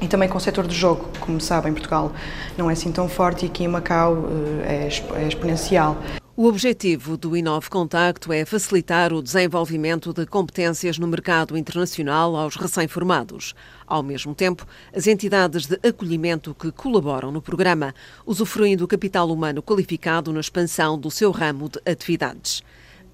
e 0.00 0.08
também 0.08 0.28
com 0.28 0.38
o 0.38 0.40
setor 0.40 0.66
do 0.66 0.74
jogo, 0.74 1.08
como 1.20 1.40
sabem, 1.40 1.70
em 1.70 1.74
Portugal 1.74 2.12
não 2.56 2.70
é 2.70 2.72
assim 2.72 2.92
tão 2.92 3.08
forte 3.08 3.46
e 3.46 3.48
aqui 3.48 3.64
em 3.64 3.68
Macau 3.68 4.24
é, 4.64 4.88
é 5.16 5.28
exponencial. 5.28 5.96
O 6.40 6.46
objetivo 6.46 7.16
do 7.16 7.36
Inove 7.36 7.68
Contacto 7.68 8.32
é 8.32 8.44
facilitar 8.44 9.12
o 9.12 9.20
desenvolvimento 9.20 10.12
de 10.12 10.24
competências 10.24 10.96
no 10.96 11.08
mercado 11.08 11.58
internacional 11.58 12.36
aos 12.36 12.54
recém-formados. 12.54 13.56
Ao 13.84 14.04
mesmo 14.04 14.36
tempo, 14.36 14.64
as 14.94 15.08
entidades 15.08 15.66
de 15.66 15.80
acolhimento 15.82 16.54
que 16.54 16.70
colaboram 16.70 17.32
no 17.32 17.42
programa 17.42 17.92
usufruem 18.24 18.76
do 18.76 18.86
capital 18.86 19.28
humano 19.28 19.60
qualificado 19.60 20.32
na 20.32 20.38
expansão 20.38 20.96
do 20.96 21.10
seu 21.10 21.32
ramo 21.32 21.68
de 21.68 21.80
atividades. 21.90 22.62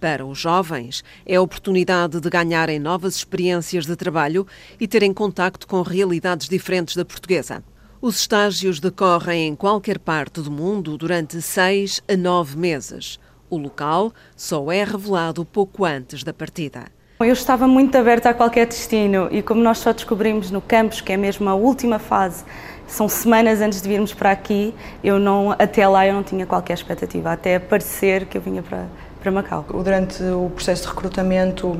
Para 0.04 0.26
os 0.26 0.38
jovens, 0.38 1.02
é 1.24 1.36
a 1.36 1.40
oportunidade 1.40 2.20
de 2.20 2.28
ganharem 2.28 2.78
novas 2.78 3.16
experiências 3.16 3.86
de 3.86 3.96
trabalho 3.96 4.46
e 4.78 4.86
terem 4.86 5.14
contacto 5.14 5.66
com 5.66 5.80
realidades 5.80 6.46
diferentes 6.46 6.94
da 6.94 7.06
portuguesa. 7.06 7.64
Os 8.02 8.20
estágios 8.20 8.78
decorrem 8.80 9.48
em 9.48 9.56
qualquer 9.56 9.98
parte 9.98 10.42
do 10.42 10.50
mundo 10.50 10.98
durante 10.98 11.40
seis 11.40 12.02
a 12.06 12.18
nove 12.18 12.54
meses. 12.54 13.18
O 13.48 13.56
local 13.56 14.12
só 14.36 14.70
é 14.70 14.84
revelado 14.84 15.42
pouco 15.42 15.86
antes 15.86 16.22
da 16.22 16.34
partida. 16.34 16.84
Eu 17.20 17.32
estava 17.32 17.66
muito 17.66 17.96
aberta 17.96 18.28
a 18.28 18.34
qualquer 18.34 18.66
destino 18.66 19.28
e 19.30 19.40
como 19.40 19.62
nós 19.62 19.78
só 19.78 19.90
descobrimos 19.90 20.50
no 20.50 20.60
campus, 20.60 21.00
que 21.00 21.14
é 21.14 21.16
mesmo 21.16 21.48
a 21.48 21.54
última 21.54 21.98
fase, 21.98 22.44
são 22.86 23.08
semanas 23.08 23.62
antes 23.62 23.80
de 23.80 23.88
virmos 23.88 24.12
para 24.12 24.30
aqui, 24.30 24.74
eu 25.02 25.18
não, 25.18 25.52
até 25.52 25.88
lá 25.88 26.06
eu 26.06 26.12
não 26.12 26.22
tinha 26.22 26.44
qualquer 26.44 26.74
expectativa, 26.74 27.32
até 27.32 27.58
parecer 27.58 28.26
que 28.26 28.36
eu 28.36 28.42
vinha 28.42 28.62
para, 28.62 28.86
para 29.24 29.32
Macau. 29.32 29.64
Durante 29.82 30.22
o 30.22 30.50
processo 30.50 30.82
de 30.82 30.88
recrutamento, 30.88 31.76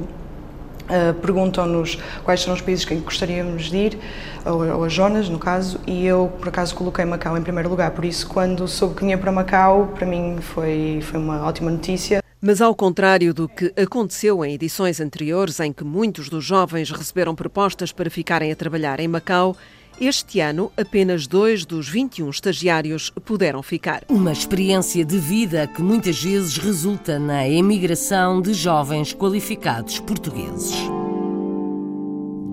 Uh, 0.84 1.14
perguntam-nos 1.14 1.98
quais 2.24 2.42
são 2.42 2.52
os 2.52 2.60
países 2.60 2.84
que 2.84 2.94
gostaríamos 2.96 3.70
de 3.70 3.76
ir, 3.78 3.98
ou, 4.44 4.62
ou, 4.66 4.84
as 4.84 4.92
zonas, 4.92 5.30
no 5.30 5.38
caso, 5.38 5.80
e 5.86 6.04
eu, 6.04 6.30
por 6.38 6.48
acaso, 6.48 6.74
coloquei 6.74 7.06
Macau 7.06 7.38
em 7.38 7.42
primeiro 7.42 7.70
lugar. 7.70 7.90
Por 7.92 8.04
isso, 8.04 8.28
quando 8.28 8.68
soube 8.68 8.96
que 8.96 9.00
vinha 9.00 9.16
para 9.16 9.32
Macau, 9.32 9.92
para 9.94 10.06
mim 10.06 10.36
foi, 10.42 10.98
foi 11.00 11.18
uma 11.18 11.42
ótima 11.46 11.70
notícia. 11.70 12.22
Mas, 12.38 12.60
ao 12.60 12.74
contrário 12.74 13.32
do 13.32 13.48
que 13.48 13.72
aconteceu 13.80 14.44
em 14.44 14.52
edições 14.52 15.00
anteriores, 15.00 15.58
em 15.58 15.72
que 15.72 15.84
muitos 15.84 16.28
dos 16.28 16.44
jovens 16.44 16.90
receberam 16.90 17.34
propostas 17.34 17.90
para 17.90 18.10
ficarem 18.10 18.52
a 18.52 18.56
trabalhar 18.56 19.00
em 19.00 19.08
Macau, 19.08 19.56
este 20.00 20.40
ano, 20.40 20.70
apenas 20.76 21.26
dois 21.26 21.64
dos 21.64 21.88
21 21.88 22.30
estagiários 22.30 23.10
puderam 23.24 23.62
ficar. 23.62 24.02
Uma 24.08 24.32
experiência 24.32 25.04
de 25.04 25.18
vida 25.18 25.66
que 25.66 25.82
muitas 25.82 26.22
vezes 26.22 26.56
resulta 26.56 27.18
na 27.18 27.48
emigração 27.48 28.40
de 28.40 28.52
jovens 28.54 29.12
qualificados 29.12 30.00
portugueses. 30.00 30.74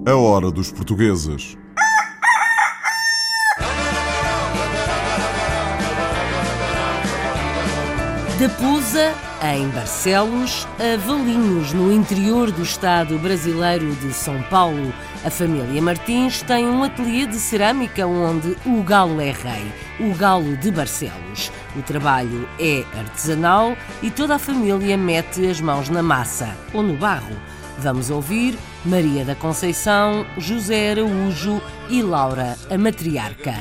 A 0.06 0.16
hora 0.16 0.50
dos 0.50 0.72
portugueses. 0.72 1.58
Da 8.42 8.50
Pusa, 8.50 9.14
em 9.54 9.68
Barcelos, 9.70 10.68
a 10.80 10.98
Valinhos, 10.98 11.74
no 11.74 11.94
interior 11.94 12.52
do 12.52 12.64
estado 12.64 13.20
brasileiro 13.20 13.94
de 13.98 14.12
São 14.12 14.42
Paulo, 14.50 14.92
a 15.24 15.30
família 15.30 15.82
Martins 15.82 16.42
tem 16.42 16.66
um 16.66 16.84
ateliê 16.84 17.28
de 17.28 17.36
cerâmica 17.36 18.08
onde 18.08 18.58
o 18.66 18.82
galo 18.82 19.22
é 19.22 19.32
rei, 19.32 19.72
o 20.00 20.16
galo 20.16 20.58
de 20.58 20.72
Barcelos. 20.72 21.52
O 21.76 21.82
trabalho 21.84 22.50
é 22.60 22.84
artesanal 22.98 23.78
e 24.02 24.10
toda 24.10 24.36
a 24.36 24.40
família 24.40 24.98
mete 24.98 25.46
as 25.48 25.62
mãos 25.62 25.90
na 25.90 26.02
massa 26.02 26.58
ou 26.74 26.82
no 26.82 26.98
barro. 26.98 27.36
Vamos 27.78 28.10
ouvir 28.10 28.58
Maria 28.84 29.24
da 29.24 29.36
Conceição, 29.36 30.26
José 30.38 30.92
Araújo 30.92 31.62
e 31.88 32.02
Laura, 32.02 32.58
a 32.70 32.78
matriarca. 32.78 33.54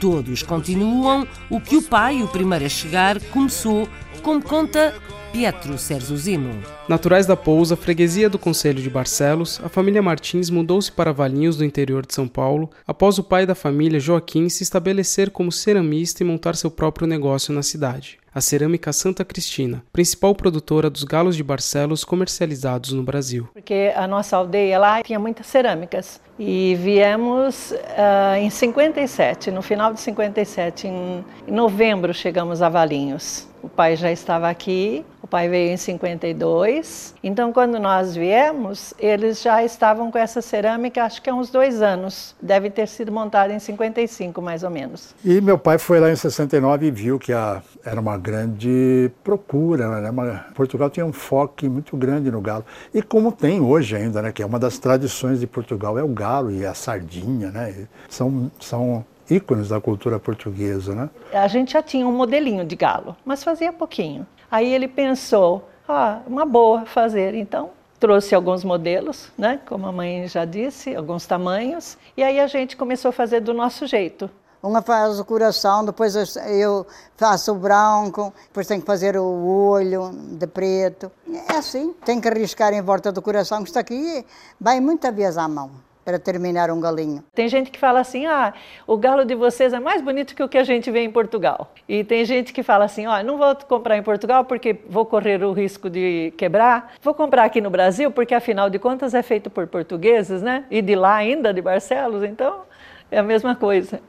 Todos 0.00 0.42
continuam 0.42 1.26
o 1.48 1.60
que 1.60 1.76
o 1.76 1.82
pai, 1.82 2.22
o 2.22 2.28
primeiro 2.28 2.66
a 2.66 2.68
chegar, 2.68 3.20
começou, 3.26 3.88
como 4.22 4.42
conta 4.42 4.92
Pietro 5.34 5.76
Serzuzimo. 5.76 6.62
Naturais 6.88 7.26
da 7.26 7.36
Pousa, 7.36 7.74
freguesia 7.74 8.30
do 8.30 8.38
Conselho 8.38 8.80
de 8.80 8.88
Barcelos, 8.88 9.60
a 9.64 9.68
família 9.68 10.00
Martins 10.00 10.48
mudou-se 10.48 10.92
para 10.92 11.12
Valinhos, 11.12 11.56
do 11.56 11.64
interior 11.64 12.06
de 12.06 12.14
São 12.14 12.28
Paulo, 12.28 12.70
após 12.86 13.18
o 13.18 13.24
pai 13.24 13.44
da 13.44 13.52
família, 13.52 13.98
Joaquim, 13.98 14.48
se 14.48 14.62
estabelecer 14.62 15.30
como 15.30 15.50
ceramista 15.50 16.22
e 16.22 16.26
montar 16.26 16.54
seu 16.54 16.70
próprio 16.70 17.08
negócio 17.08 17.52
na 17.52 17.64
cidade. 17.64 18.16
A 18.32 18.40
Cerâmica 18.40 18.92
Santa 18.92 19.24
Cristina, 19.24 19.82
principal 19.92 20.36
produtora 20.36 20.88
dos 20.88 21.02
galos 21.02 21.34
de 21.34 21.42
Barcelos 21.42 22.04
comercializados 22.04 22.92
no 22.92 23.02
Brasil. 23.02 23.48
Porque 23.52 23.92
a 23.96 24.06
nossa 24.06 24.36
aldeia 24.36 24.78
lá 24.78 25.02
tinha 25.02 25.18
muitas 25.18 25.48
cerâmicas 25.48 26.20
e 26.38 26.76
viemos 26.80 27.70
uh, 27.70 28.36
em 28.36 28.50
57, 28.50 29.50
no 29.50 29.62
final 29.62 29.92
de 29.92 30.00
57, 30.00 30.88
em, 30.88 31.24
em 31.46 31.52
novembro 31.52 32.12
chegamos 32.12 32.60
a 32.62 32.68
Valinhos. 32.68 33.46
O 33.62 33.68
pai 33.68 33.96
já 33.96 34.12
estava 34.12 34.50
aqui, 34.50 35.06
o 35.22 35.26
pai 35.26 35.48
veio 35.48 35.72
em 35.72 35.76
52. 35.78 37.14
Então, 37.24 37.50
quando 37.50 37.78
nós 37.78 38.14
viemos, 38.14 38.92
eles 38.98 39.40
já 39.40 39.64
estavam 39.64 40.10
com 40.10 40.18
essa 40.18 40.42
cerâmica, 40.42 41.02
acho 41.02 41.22
que 41.22 41.30
há 41.30 41.34
uns 41.34 41.48
dois 41.48 41.80
anos. 41.80 42.36
Deve 42.42 42.68
ter 42.68 42.86
sido 42.86 43.10
montada 43.10 43.54
em 43.54 43.58
55, 43.58 44.42
mais 44.42 44.62
ou 44.62 44.68
menos. 44.68 45.14
E 45.24 45.40
meu 45.40 45.56
pai 45.58 45.78
foi 45.78 45.98
lá 45.98 46.10
em 46.10 46.14
69 46.14 46.88
e 46.88 46.90
viu 46.90 47.18
que 47.18 47.32
a, 47.32 47.62
era 47.82 47.98
uma 47.98 48.18
grande 48.18 49.10
procura. 49.24 49.98
Né? 49.98 50.10
Uma, 50.10 50.44
Portugal 50.54 50.90
tinha 50.90 51.06
um 51.06 51.12
foco 51.12 51.64
muito 51.70 51.96
grande 51.96 52.30
no 52.30 52.42
galo. 52.42 52.66
E 52.92 53.00
como 53.00 53.32
tem 53.32 53.62
hoje 53.62 53.96
ainda, 53.96 54.20
né? 54.20 54.30
que 54.30 54.42
é 54.42 54.46
uma 54.46 54.58
das 54.58 54.78
tradições 54.78 55.40
de 55.40 55.46
Portugal, 55.46 55.98
é 55.98 56.02
o 56.02 56.08
galo 56.08 56.23
e 56.50 56.64
a 56.64 56.74
sardinha. 56.74 57.50
Né? 57.50 57.86
São, 58.08 58.50
são 58.60 59.04
ícones 59.30 59.68
da 59.68 59.80
cultura 59.80 60.18
portuguesa, 60.18 60.94
né? 60.94 61.10
A 61.32 61.48
gente 61.48 61.72
já 61.72 61.82
tinha 61.82 62.06
um 62.06 62.12
modelinho 62.12 62.64
de 62.64 62.76
galo, 62.76 63.16
mas 63.24 63.42
fazia 63.42 63.72
pouquinho. 63.72 64.26
Aí 64.50 64.72
ele 64.72 64.88
pensou, 64.88 65.68
ah, 65.88 66.20
uma 66.26 66.44
boa 66.44 66.84
fazer, 66.86 67.34
então 67.34 67.70
trouxe 67.98 68.34
alguns 68.34 68.62
modelos, 68.64 69.32
né, 69.36 69.60
como 69.66 69.86
a 69.86 69.92
mãe 69.92 70.28
já 70.28 70.44
disse, 70.44 70.94
alguns 70.94 71.26
tamanhos, 71.26 71.96
e 72.16 72.22
aí 72.22 72.38
a 72.38 72.46
gente 72.46 72.76
começou 72.76 73.08
a 73.08 73.12
fazer 73.12 73.40
do 73.40 73.54
nosso 73.54 73.86
jeito. 73.86 74.28
Uma 74.62 74.82
faz 74.82 75.18
o 75.20 75.24
coração, 75.24 75.84
depois 75.84 76.14
eu 76.14 76.86
faço 77.16 77.52
o 77.52 77.54
branco, 77.54 78.32
depois 78.46 78.66
tenho 78.66 78.80
que 78.80 78.86
fazer 78.86 79.16
o 79.16 79.46
olho 79.46 80.10
de 80.12 80.46
preto. 80.46 81.12
É 81.50 81.56
assim, 81.56 81.94
tem 82.04 82.18
que 82.18 82.28
arriscar 82.28 82.72
em 82.72 82.80
volta 82.80 83.12
do 83.12 83.20
coração, 83.20 83.62
que 83.62 83.68
está 83.68 83.80
aqui 83.80 84.24
vai 84.58 84.80
muita 84.80 85.12
vez 85.12 85.36
à 85.36 85.46
mão 85.46 85.70
para 86.04 86.18
terminar 86.18 86.70
um 86.70 86.80
galinho. 86.80 87.24
Tem 87.34 87.48
gente 87.48 87.70
que 87.70 87.78
fala 87.78 88.00
assim: 88.00 88.26
ah, 88.26 88.52
o 88.86 88.96
galo 88.96 89.24
de 89.24 89.34
vocês 89.34 89.72
é 89.72 89.80
mais 89.80 90.02
bonito 90.02 90.34
que 90.34 90.42
o 90.42 90.48
que 90.48 90.58
a 90.58 90.64
gente 90.64 90.90
vê 90.90 91.00
em 91.00 91.10
Portugal. 91.10 91.72
E 91.88 92.04
tem 92.04 92.24
gente 92.24 92.52
que 92.52 92.62
fala 92.62 92.84
assim: 92.84 93.06
ó, 93.06 93.18
oh, 93.18 93.22
não 93.22 93.38
vou 93.38 93.56
comprar 93.68 93.96
em 93.96 94.02
Portugal 94.02 94.44
porque 94.44 94.78
vou 94.88 95.06
correr 95.06 95.42
o 95.42 95.52
risco 95.52 95.88
de 95.88 96.32
quebrar. 96.36 96.94
Vou 97.02 97.14
comprar 97.14 97.44
aqui 97.44 97.60
no 97.60 97.70
Brasil 97.70 98.10
porque, 98.10 98.34
afinal 98.34 98.68
de 98.68 98.78
contas, 98.78 99.14
é 99.14 99.22
feito 99.22 99.48
por 99.48 99.66
portugueses, 99.66 100.42
né? 100.42 100.64
E 100.70 100.82
de 100.82 100.94
lá 100.94 101.14
ainda, 101.14 101.54
de 101.54 101.62
Barcelos, 101.62 102.22
então 102.22 102.62
é 103.10 103.18
a 103.18 103.22
mesma 103.22 103.54
coisa. 103.54 104.00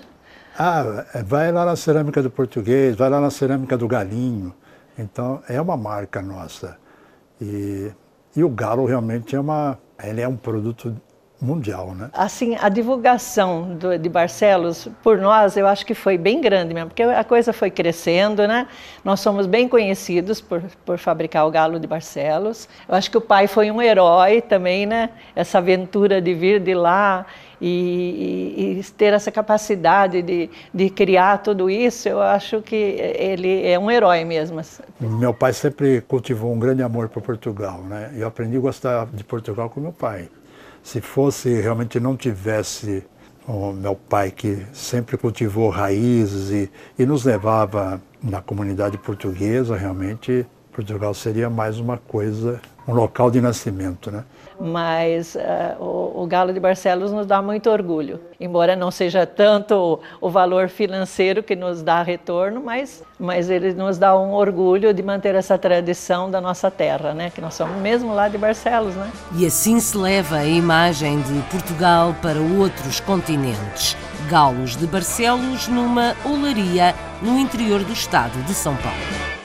ah, 0.58 1.04
vai 1.24 1.52
lá 1.52 1.64
na 1.64 1.76
cerâmica 1.76 2.22
do 2.22 2.30
português, 2.30 2.96
vai 2.96 3.10
lá 3.10 3.20
na 3.20 3.30
cerâmica 3.30 3.76
do 3.76 3.86
galinho. 3.86 4.54
Então 4.98 5.42
é 5.48 5.60
uma 5.60 5.76
marca 5.76 6.22
nossa. 6.22 6.76
E, 7.40 7.90
e 8.36 8.44
o 8.44 8.48
galo 8.48 8.84
realmente 8.86 9.34
é 9.34 9.40
uma. 9.40 9.78
Ele 10.02 10.20
é 10.20 10.28
um 10.28 10.36
produto 10.36 10.94
mundial, 11.42 11.94
né? 11.94 12.08
Assim, 12.12 12.56
a 12.60 12.68
divulgação 12.68 13.74
do, 13.74 13.98
de 13.98 14.08
Barcelos 14.08 14.88
por 15.02 15.18
nós, 15.18 15.56
eu 15.56 15.66
acho 15.66 15.84
que 15.84 15.94
foi 15.94 16.16
bem 16.16 16.40
grande 16.40 16.72
mesmo, 16.72 16.90
porque 16.90 17.02
a 17.02 17.24
coisa 17.24 17.52
foi 17.52 17.70
crescendo, 17.70 18.46
né? 18.46 18.68
Nós 19.04 19.20
somos 19.20 19.46
bem 19.46 19.68
conhecidos 19.68 20.40
por, 20.40 20.62
por 20.84 20.98
fabricar 20.98 21.46
o 21.46 21.50
galo 21.50 21.80
de 21.80 21.86
Barcelos. 21.86 22.68
Eu 22.88 22.94
acho 22.94 23.10
que 23.10 23.18
o 23.18 23.20
pai 23.20 23.48
foi 23.48 23.70
um 23.70 23.82
herói 23.82 24.40
também, 24.40 24.86
né? 24.86 25.10
Essa 25.34 25.58
aventura 25.58 26.22
de 26.22 26.32
vir 26.32 26.60
de 26.60 26.74
lá 26.74 27.26
e, 27.60 28.76
e, 28.76 28.80
e 28.80 28.84
ter 28.92 29.12
essa 29.12 29.30
capacidade 29.30 30.22
de, 30.22 30.48
de 30.72 30.90
criar 30.90 31.38
tudo 31.38 31.68
isso, 31.68 32.08
eu 32.08 32.20
acho 32.20 32.62
que 32.62 32.74
ele 32.74 33.66
é 33.66 33.78
um 33.78 33.90
herói 33.90 34.24
mesmo. 34.24 34.60
Meu 35.00 35.34
pai 35.34 35.52
sempre 35.52 36.00
cultivou 36.02 36.52
um 36.52 36.58
grande 36.58 36.82
amor 36.82 37.08
por 37.08 37.22
Portugal, 37.22 37.82
né? 37.82 38.12
Eu 38.16 38.28
aprendi 38.28 38.56
a 38.56 38.60
gostar 38.60 39.06
de 39.06 39.24
Portugal 39.24 39.68
com 39.68 39.80
meu 39.80 39.92
pai 39.92 40.28
se 40.82 41.00
fosse 41.00 41.60
realmente 41.60 42.00
não 42.00 42.16
tivesse 42.16 43.04
o 43.46 43.72
meu 43.72 43.94
pai 43.94 44.30
que 44.30 44.64
sempre 44.72 45.16
cultivou 45.16 45.68
raízes 45.68 46.50
e, 46.50 46.70
e 46.98 47.06
nos 47.06 47.24
levava 47.24 48.00
na 48.22 48.40
comunidade 48.40 48.96
portuguesa, 48.98 49.76
realmente 49.76 50.46
Portugal 50.72 51.12
seria 51.12 51.50
mais 51.50 51.78
uma 51.78 51.98
coisa, 51.98 52.60
um 52.86 52.94
local 52.94 53.30
de 53.30 53.40
nascimento, 53.40 54.10
né? 54.10 54.24
Mas 54.64 55.34
uh, 55.34 55.82
o, 55.82 56.22
o, 56.22 56.26
Galo 56.28 56.52
de 56.52 56.60
Barcelos 56.60 57.10
nos 57.10 57.26
dá 57.26 57.42
muito 57.42 57.68
orgulho. 57.68 58.20
Embora 58.38 58.76
não 58.76 58.92
seja 58.92 59.26
tanto 59.26 59.74
o, 59.74 60.28
o, 60.28 60.30
valor 60.30 60.68
financeiro 60.68 61.42
que 61.42 61.56
nos 61.56 61.82
dá 61.82 62.00
retorno, 62.00 62.62
mas, 62.64 63.02
mas 63.18 63.50
ele 63.50 63.74
nos 63.74 63.98
dá 63.98 64.16
um 64.16 64.32
orgulho 64.32 64.94
de 64.94 65.02
manter 65.02 65.34
essa 65.34 65.58
tradição 65.58 66.30
da 66.30 66.40
nossa 66.40 66.70
terra, 66.70 67.12
né? 67.12 67.28
que 67.28 67.40
nós 67.40 67.54
somos 67.54 67.76
mesmo 67.82 68.14
lá 68.14 68.28
de 68.28 68.38
Barcelos. 68.38 68.94
Né? 68.94 69.10
E 69.34 69.44
assim 69.44 69.80
se 69.80 69.98
leva 69.98 70.36
a 70.36 70.46
imagem 70.46 71.20
de 71.22 71.42
Portugal 71.50 72.14
para 72.22 72.38
outros 72.38 73.00
continentes. 73.00 73.96
Galos 74.30 74.76
de 74.76 74.86
Barcelos 74.86 75.66
numa 75.66 76.14
olaria 76.24 76.94
no 77.20 77.36
interior 77.36 77.82
do 77.82 77.92
estado 77.92 78.40
de 78.44 78.54
São 78.54 78.76
Paulo. 78.76 79.41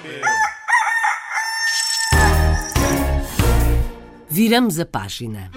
Viramos 4.38 4.80
a 4.80 4.86
página. 4.86 5.50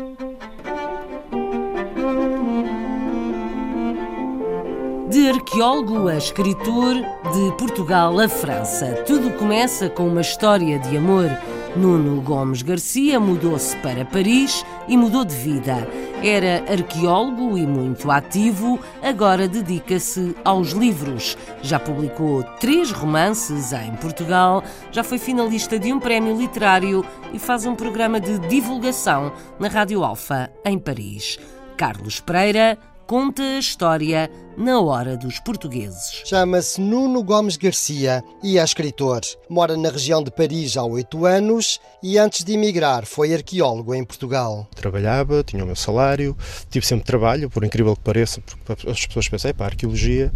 De 5.10 5.28
arqueólogo 5.28 6.08
a 6.08 6.16
escritor, 6.16 6.94
de 6.94 7.56
Portugal 7.58 8.18
a 8.18 8.26
França, 8.26 9.04
tudo 9.06 9.36
começa 9.36 9.90
com 9.90 10.08
uma 10.08 10.22
história 10.22 10.78
de 10.78 10.96
amor. 10.96 11.28
Nuno 11.76 12.22
Gomes 12.22 12.62
Garcia 12.62 13.20
mudou-se 13.20 13.76
para 13.82 14.06
Paris 14.06 14.64
e 14.88 14.96
mudou 14.96 15.26
de 15.26 15.34
vida. 15.36 15.86
Era 16.22 16.70
arqueólogo 16.70 17.56
e 17.56 17.66
muito 17.66 18.10
ativo, 18.10 18.78
agora 19.02 19.48
dedica-se 19.48 20.36
aos 20.44 20.72
livros. 20.72 21.36
Já 21.62 21.80
publicou 21.80 22.42
três 22.60 22.90
romances 22.90 23.72
em 23.72 23.96
Portugal, 23.96 24.62
já 24.92 25.02
foi 25.02 25.16
finalista 25.18 25.78
de 25.78 25.90
um 25.90 25.98
prémio 25.98 26.36
literário 26.36 27.02
e 27.32 27.38
faz 27.38 27.64
um 27.64 27.74
programa 27.74 28.20
de 28.20 28.38
divulgação 28.48 29.32
na 29.58 29.68
Rádio 29.68 30.04
Alfa, 30.04 30.50
em 30.62 30.78
Paris. 30.78 31.38
Carlos 31.74 32.20
Pereira 32.20 32.76
conta 33.10 33.42
a 33.42 33.58
história 33.58 34.30
na 34.56 34.80
hora 34.80 35.16
dos 35.16 35.40
portugueses. 35.40 36.22
Chama-se 36.24 36.80
Nuno 36.80 37.24
Gomes 37.24 37.56
Garcia 37.56 38.22
e 38.40 38.56
é 38.56 38.62
escritor. 38.62 39.22
Mora 39.48 39.76
na 39.76 39.90
região 39.90 40.22
de 40.22 40.30
Paris 40.30 40.76
há 40.76 40.84
oito 40.84 41.26
anos 41.26 41.80
e 42.00 42.16
antes 42.16 42.44
de 42.44 42.52
emigrar 42.52 43.04
foi 43.04 43.34
arqueólogo 43.34 43.96
em 43.96 44.04
Portugal. 44.04 44.68
Trabalhava, 44.76 45.42
tinha 45.42 45.64
o 45.64 45.66
meu 45.66 45.74
salário, 45.74 46.36
tive 46.70 46.86
sempre 46.86 47.04
trabalho, 47.04 47.50
por 47.50 47.64
incrível 47.64 47.96
que 47.96 48.02
pareça, 48.02 48.40
porque 48.42 48.88
as 48.88 49.04
pessoas 49.04 49.28
pensam, 49.28 49.52
para 49.54 49.66
a 49.66 49.68
arqueologia 49.70 50.32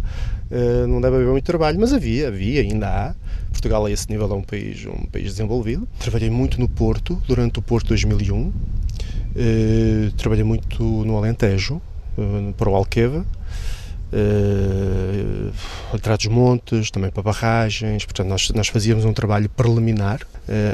uh, 0.51 0.85
não 0.85 0.99
deve 0.99 1.15
haver 1.15 1.29
muito 1.29 1.45
trabalho, 1.45 1.79
mas 1.79 1.93
havia, 1.93 2.27
havia, 2.27 2.59
ainda 2.59 2.89
há. 2.89 3.15
Portugal 3.51 3.85
a 3.85 3.89
esse 3.89 4.09
nível 4.09 4.29
é 4.29 4.35
um 4.35 4.43
país, 4.43 4.85
um 4.85 5.05
país 5.05 5.27
desenvolvido. 5.27 5.87
Trabalhei 5.97 6.29
muito 6.29 6.59
no 6.59 6.67
Porto, 6.67 7.23
durante 7.25 7.57
o 7.57 7.61
Porto 7.61 7.87
2001. 7.87 8.35
Uh, 8.37 8.53
eh, 9.37 10.11
trabalhei 10.17 10.43
muito 10.43 10.83
no 10.83 11.17
Alentejo, 11.17 11.77
eh, 11.77 11.94
para 12.57 12.69
o 12.69 12.75
Alqueva, 12.75 13.25
uh, 14.13 15.53
atrás 15.93 16.19
dos 16.19 16.27
montes, 16.27 16.91
também 16.91 17.09
para 17.09 17.23
barragens. 17.23 18.05
Portanto, 18.05 18.27
nós, 18.27 18.49
nós 18.51 18.67
fazíamos 18.67 19.05
um 19.05 19.13
trabalho 19.13 19.49
preliminar 19.49 20.19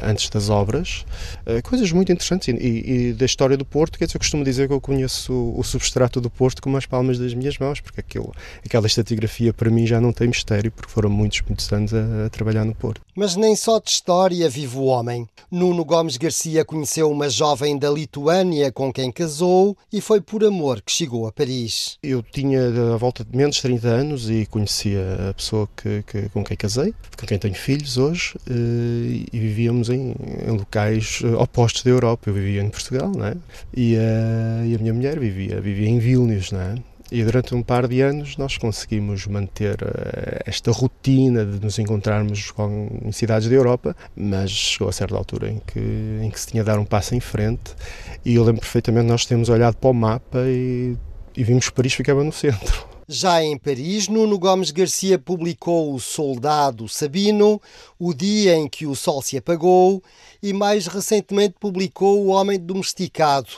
antes 0.03 0.29
das 0.29 0.49
obras, 0.49 1.05
uh, 1.45 1.61
coisas 1.63 1.91
muito 1.91 2.11
interessantes. 2.11 2.47
E, 2.47 3.09
e, 3.09 3.13
da 3.13 3.25
história 3.25 3.57
do 3.57 3.65
Porto, 3.65 3.97
quer 3.97 4.05
dizer, 4.05 4.17
eu 4.17 4.19
costumo 4.19 4.43
dizer 4.43 4.67
que 4.67 4.73
eu 4.73 4.81
conheço 4.81 5.33
o, 5.33 5.59
o, 5.59 5.63
substrato 5.63 6.19
do 6.19 6.29
Porto 6.29 6.61
como 6.61 6.77
as 6.77 6.85
palmas 6.85 7.17
das 7.17 7.33
minhas 7.33 7.57
mãos, 7.57 7.79
porque 7.79 7.99
aquilo, 7.99 8.33
aquela 8.65 8.87
estratigrafia 8.87 9.53
para 9.53 9.69
mim 9.69 9.85
já 9.85 10.01
não 10.01 10.11
tem 10.11 10.27
mistério, 10.27 10.71
porque 10.71 10.91
foram 10.91 11.09
muitos, 11.09 11.41
muitos 11.47 11.71
anos 11.71 11.93
a, 11.93 12.25
a 12.25 12.29
trabalhar 12.29 12.65
no 12.65 12.75
Porto. 12.75 13.01
Mas 13.15 13.35
nem 13.35 13.55
só 13.55 13.79
de 13.79 13.89
história 13.89 14.49
vive 14.49 14.77
o 14.77 14.83
homem. 14.85 15.27
Nuno 15.49 15.83
Gomes 15.83 16.17
Garcia 16.17 16.63
conheceu 16.63 17.09
uma 17.09 17.29
jovem 17.29 17.77
da 17.77 17.89
Lituânia 17.89 18.71
com 18.71 18.91
quem 18.91 19.11
casou 19.11 19.77
e 19.91 19.99
foi 19.99 20.21
por 20.21 20.43
amor 20.43 20.81
que 20.81 20.91
chegou 20.91 21.27
a 21.27 21.31
Paris. 21.31 21.97
Eu 22.01 22.23
tinha 22.23 22.93
a 22.93 22.97
volta 22.97 23.23
de 23.23 23.35
menos 23.35 23.55
de 23.55 23.61
30 23.63 23.87
anos 23.87 24.29
e 24.29 24.45
conhecia 24.45 25.29
a 25.29 25.33
pessoa 25.33 25.67
que, 25.75 26.03
que, 26.03 26.29
com 26.29 26.43
quem 26.43 26.57
casei, 26.57 26.93
com 27.17 27.25
quem 27.25 27.37
tenho 27.37 27.55
filhos 27.55 27.97
hoje, 27.97 28.35
eh, 28.49 29.25
e 29.31 29.39
vivíamos 29.61 29.89
em, 29.89 30.15
em 30.47 30.51
locais 30.51 31.21
eh, 31.23 31.27
opostos 31.35 31.83
da 31.83 31.91
Europa. 31.91 32.29
Eu 32.29 32.33
vivia 32.33 32.61
em 32.61 32.69
Portugal, 32.69 33.11
não 33.15 33.25
é? 33.25 33.35
e, 33.75 33.95
a, 33.95 34.65
e 34.65 34.75
a 34.75 34.77
minha 34.79 34.93
mulher 34.93 35.19
vivia, 35.19 35.61
vivia 35.61 35.87
em 35.87 35.99
Vilnius, 35.99 36.51
não 36.51 36.59
é? 36.59 36.75
E 37.11 37.23
durante 37.25 37.53
um 37.53 37.61
par 37.61 37.89
de 37.89 38.01
anos 38.01 38.37
nós 38.37 38.57
conseguimos 38.57 39.27
manter 39.27 39.75
uh, 39.83 40.43
esta 40.45 40.71
rotina 40.71 41.45
de 41.45 41.59
nos 41.59 41.77
encontrarmos 41.77 42.51
com, 42.51 42.87
em 43.03 43.11
cidades 43.11 43.49
da 43.49 43.55
Europa, 43.55 43.93
mas 44.15 44.49
chegou 44.49 44.87
a 44.87 44.93
certa 44.93 45.17
altura 45.17 45.49
em 45.49 45.61
que, 45.67 45.79
em 46.21 46.29
que 46.29 46.39
se 46.39 46.47
tinha 46.47 46.63
de 46.63 46.67
dar 46.67 46.79
um 46.79 46.85
passo 46.85 47.13
em 47.13 47.19
frente. 47.19 47.75
E 48.23 48.35
eu 48.35 48.43
lembro 48.43 48.61
perfeitamente, 48.61 49.07
nós 49.07 49.25
temos 49.25 49.49
olhado 49.49 49.75
para 49.75 49.89
o 49.89 49.93
mapa 49.93 50.39
e, 50.45 50.95
e 51.35 51.43
vimos 51.43 51.67
que 51.67 51.75
Paris 51.75 51.93
ficava 51.93 52.23
no 52.23 52.31
centro. 52.31 52.90
Já 53.13 53.43
em 53.43 53.57
Paris, 53.57 54.07
Nuno 54.07 54.39
Gomes 54.39 54.71
Garcia 54.71 55.19
publicou 55.19 55.93
O 55.93 55.99
Soldado 55.99 56.87
Sabino, 56.87 57.61
O 57.99 58.13
Dia 58.13 58.55
em 58.55 58.69
que 58.69 58.85
o 58.85 58.95
Sol 58.95 59.21
se 59.21 59.35
Apagou 59.35 60.01
e 60.41 60.53
mais 60.53 60.87
recentemente 60.87 61.55
publicou 61.59 62.25
O 62.25 62.27
Homem 62.27 62.57
Domesticado, 62.57 63.49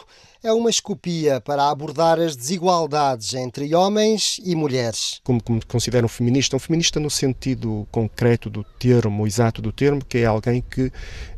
é 0.43 0.51
uma 0.51 0.71
escopia 0.71 1.39
para 1.39 1.69
abordar 1.69 2.19
as 2.19 2.35
desigualdades 2.35 3.35
entre 3.35 3.75
homens 3.75 4.41
e 4.43 4.55
mulheres. 4.55 5.21
Como, 5.23 5.41
como 5.41 5.63
considero 5.67 6.07
um 6.07 6.09
feminista, 6.09 6.55
um 6.55 6.59
feminista 6.59 6.99
no 6.99 7.11
sentido 7.11 7.87
concreto 7.91 8.49
do 8.49 8.63
termo, 8.79 9.27
exato 9.27 9.61
do 9.61 9.71
termo, 9.71 10.03
que 10.03 10.17
é 10.17 10.25
alguém 10.25 10.63
que 10.67 10.91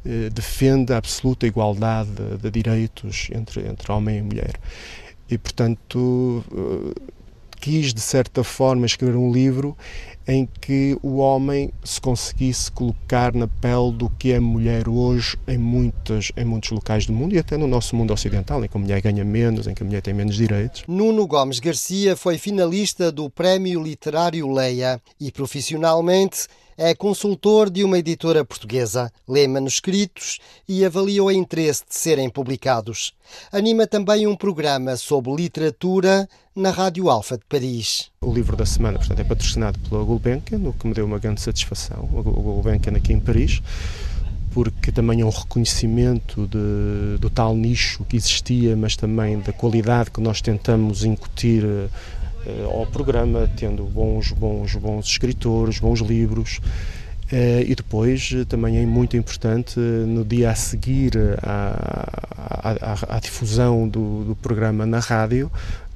eh, 0.05 0.29
defende 0.31 0.93
a 0.93 0.97
absoluta 0.97 1.45
igualdade 1.45 2.11
de, 2.11 2.37
de 2.37 2.49
direitos 2.49 3.27
entre, 3.33 3.67
entre 3.67 3.91
homem 3.91 4.19
e 4.19 4.21
mulher. 4.21 4.57
E, 5.29 5.37
portanto, 5.37 6.43
eh, 6.51 7.14
quis, 7.65 7.95
de 7.95 7.99
certa 7.99 8.43
forma, 8.43 8.85
escrever 8.85 9.17
um 9.17 9.31
livro 9.31 9.75
em 10.27 10.47
que 10.59 10.97
o 11.03 11.17
homem 11.17 11.71
se 11.83 12.01
conseguisse 12.01 12.71
colocar 12.71 13.33
na 13.33 13.47
pele 13.47 13.91
do 13.91 14.09
que 14.09 14.31
é 14.31 14.39
mulher 14.39 14.89
hoje 14.89 15.37
em, 15.47 15.57
muitas, 15.57 16.31
em 16.35 16.45
muitos 16.45 16.71
locais 16.71 17.05
do 17.05 17.13
mundo 17.13 17.35
e 17.35 17.39
até 17.39 17.57
no 17.57 17.67
nosso 17.67 17.95
mundo 17.95 18.13
ocidental, 18.13 18.63
em 18.63 18.67
que 18.67 18.77
a 18.77 18.79
mulher 18.79 19.01
ganha 19.01 19.23
menos, 19.23 19.67
em 19.67 19.73
que 19.73 19.83
a 19.83 19.85
mulher 19.85 20.01
tem 20.01 20.13
menos 20.13 20.35
direitos. 20.35 20.83
Nuno 20.87 21.27
Gomes 21.27 21.59
Garcia 21.59 22.15
foi 22.15 22.37
finalista 22.37 23.11
do 23.11 23.29
Prémio 23.29 23.83
Literário 23.83 24.51
Leia 24.51 25.01
e, 25.19 25.31
profissionalmente, 25.31 26.47
é 26.77 26.93
consultor 26.93 27.69
de 27.69 27.83
uma 27.85 27.97
editora 27.97 28.43
portuguesa, 28.43 29.11
lê 29.27 29.47
manuscritos 29.47 30.39
e 30.67 30.83
avalia 30.83 31.23
o 31.23 31.31
interesse 31.31 31.83
de 31.87 31.95
serem 31.95 32.29
publicados. 32.29 33.13
Anima 33.51 33.87
também 33.87 34.27
um 34.27 34.35
programa 34.35 34.97
sobre 34.97 35.33
literatura 35.33 36.27
na 36.53 36.71
Rádio 36.71 37.09
Alfa 37.09 37.37
de 37.37 37.45
Paris. 37.45 38.11
O 38.25 38.33
livro 38.33 38.57
da 38.57 38.65
semana, 38.65 38.97
portanto, 38.97 39.19
é 39.19 39.23
patrocinado 39.23 39.77
pela 39.87 40.03
Gulbenkian, 40.03 40.57
o 40.67 40.73
que 40.73 40.87
me 40.87 40.95
deu 40.95 41.05
uma 41.05 41.19
grande 41.19 41.41
satisfação, 41.41 42.09
o 42.11 42.23
Gulbenkian 42.23 42.97
aqui 42.97 43.13
em 43.13 43.19
Paris, 43.19 43.61
porque 44.51 44.91
também 44.91 45.21
é 45.21 45.25
um 45.25 45.29
reconhecimento 45.29 46.47
de, 46.47 47.19
do 47.19 47.29
tal 47.29 47.55
nicho 47.55 48.03
que 48.05 48.17
existia, 48.17 48.75
mas 48.75 48.95
também 48.95 49.39
da 49.39 49.53
qualidade 49.53 50.09
que 50.09 50.19
nós 50.19 50.41
tentamos 50.41 51.05
incutir 51.05 51.63
ao 52.73 52.87
programa, 52.87 53.47
tendo 53.55 53.83
bons, 53.83 54.31
bons, 54.31 54.75
bons 54.75 55.05
escritores, 55.05 55.77
bons 55.77 55.99
livros. 55.99 56.59
E 57.31 57.73
depois 57.75 58.31
também 58.47 58.77
é 58.77 58.85
muito 58.85 59.17
importante 59.17 59.79
no 59.79 60.23
dia 60.23 60.51
a 60.51 60.55
seguir 60.55 61.13
à, 61.41 62.07
à, 62.47 63.17
à 63.17 63.19
difusão 63.19 63.87
do, 63.87 64.23
do, 64.25 64.35
programa 64.35 64.85
na 64.85 64.99
rádio, 64.99 65.51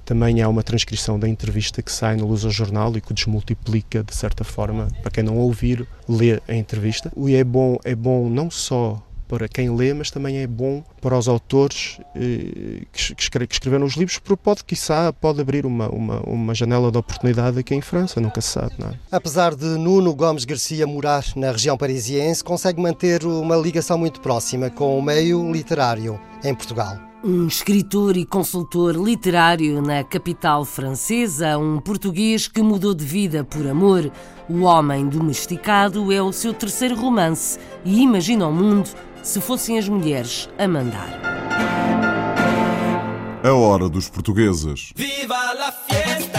também 0.09 0.41
há 0.41 0.49
uma 0.49 0.63
transcrição 0.63 1.19
da 1.19 1.29
entrevista 1.29 1.83
que 1.83 1.91
sai 1.91 2.15
no 2.15 2.25
Lusa 2.25 2.49
Jornal 2.49 2.97
e 2.97 2.99
que 2.99 3.13
desmultiplica 3.13 4.03
de 4.03 4.15
certa 4.15 4.43
forma 4.43 4.87
para 5.03 5.11
quem 5.11 5.23
não 5.23 5.37
ouvir, 5.37 5.87
lê 6.07 6.41
a 6.47 6.55
entrevista. 6.55 7.11
E 7.15 7.35
é 7.35 7.43
bom, 7.43 7.77
é 7.83 7.93
bom 7.93 8.27
não 8.27 8.49
só 8.49 8.99
para 9.27 9.47
quem 9.47 9.69
lê, 9.69 9.93
mas 9.93 10.09
também 10.09 10.39
é 10.39 10.47
bom 10.47 10.83
para 10.99 11.15
os 11.15 11.27
autores 11.27 11.99
eh, 12.15 12.81
que, 12.91 13.15
escreveram 13.51 13.85
os 13.85 13.93
livros, 13.93 14.17
porque 14.17 14.41
pode, 14.43 14.63
quiçá, 14.63 15.13
pode 15.13 15.39
abrir 15.39 15.63
uma, 15.63 15.87
uma, 15.89 16.19
uma 16.21 16.55
janela 16.55 16.91
de 16.91 16.97
oportunidade 16.97 17.59
aqui 17.59 17.75
em 17.75 17.81
França, 17.81 18.19
nunca 18.19 18.41
se 18.41 18.47
sabe. 18.47 18.73
Não 18.79 18.89
é? 18.89 18.93
Apesar 19.11 19.53
de 19.53 19.65
Nuno 19.65 20.15
Gomes 20.15 20.43
Garcia 20.43 20.87
morar 20.87 21.23
na 21.35 21.51
região 21.51 21.77
parisiense, 21.77 22.43
consegue 22.43 22.81
manter 22.81 23.23
uma 23.23 23.55
ligação 23.55 23.99
muito 23.99 24.19
próxima 24.21 24.71
com 24.71 24.97
o 24.97 25.03
meio 25.03 25.51
literário 25.51 26.19
em 26.43 26.55
Portugal. 26.55 27.08
Um 27.21 27.47
escritor 27.47 28.15
e 28.15 28.25
consultor 28.25 28.95
literário 28.95 29.81
na 29.81 30.05
capital 30.05 30.63
francesa, 30.63 31.57
um 31.57 31.77
português 31.77 32.47
que 32.47 32.61
mudou 32.61 32.93
de 32.93 33.03
vida 33.03 33.43
por 33.43 33.67
amor. 33.67 34.09
O 34.49 34.61
Homem 34.61 35.05
Domesticado 35.05 36.13
é 36.13 36.21
o 36.21 36.31
seu 36.31 36.53
terceiro 36.53 36.95
romance 36.95 37.59
e 37.83 37.99
imagina 37.99 38.47
o 38.47 38.53
mundo 38.53 38.89
se 39.21 39.41
fossem 39.41 39.77
as 39.77 39.89
mulheres 39.89 40.49
a 40.57 40.65
mandar. 40.65 41.09
A 43.43 43.51
hora 43.51 43.89
dos 43.89 44.09
portugueses. 44.09 44.93
Viva 44.95 45.53
la 45.53 45.73
fiesta, 45.73 46.38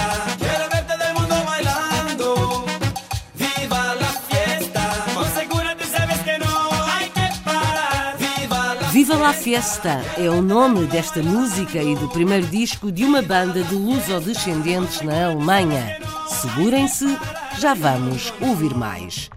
Viva 9.10 9.24
la 9.24 9.32
Fiesta 9.32 10.00
é 10.16 10.30
o 10.30 10.40
nome 10.40 10.86
desta 10.86 11.20
música 11.20 11.82
e 11.82 11.96
do 11.96 12.08
primeiro 12.10 12.46
disco 12.46 12.92
de 12.92 13.04
uma 13.04 13.20
banda 13.20 13.60
de 13.60 13.74
luso-descendentes 13.74 15.00
na 15.00 15.26
Alemanha. 15.26 15.98
Segurem-se, 16.28 17.18
já 17.58 17.74
vamos 17.74 18.32
ouvir 18.40 18.72
mais. 18.72 19.28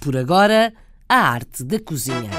Por 0.00 0.16
agora, 0.16 0.72
a 1.06 1.16
arte 1.16 1.62
da 1.62 1.78
cozinha. 1.78 2.30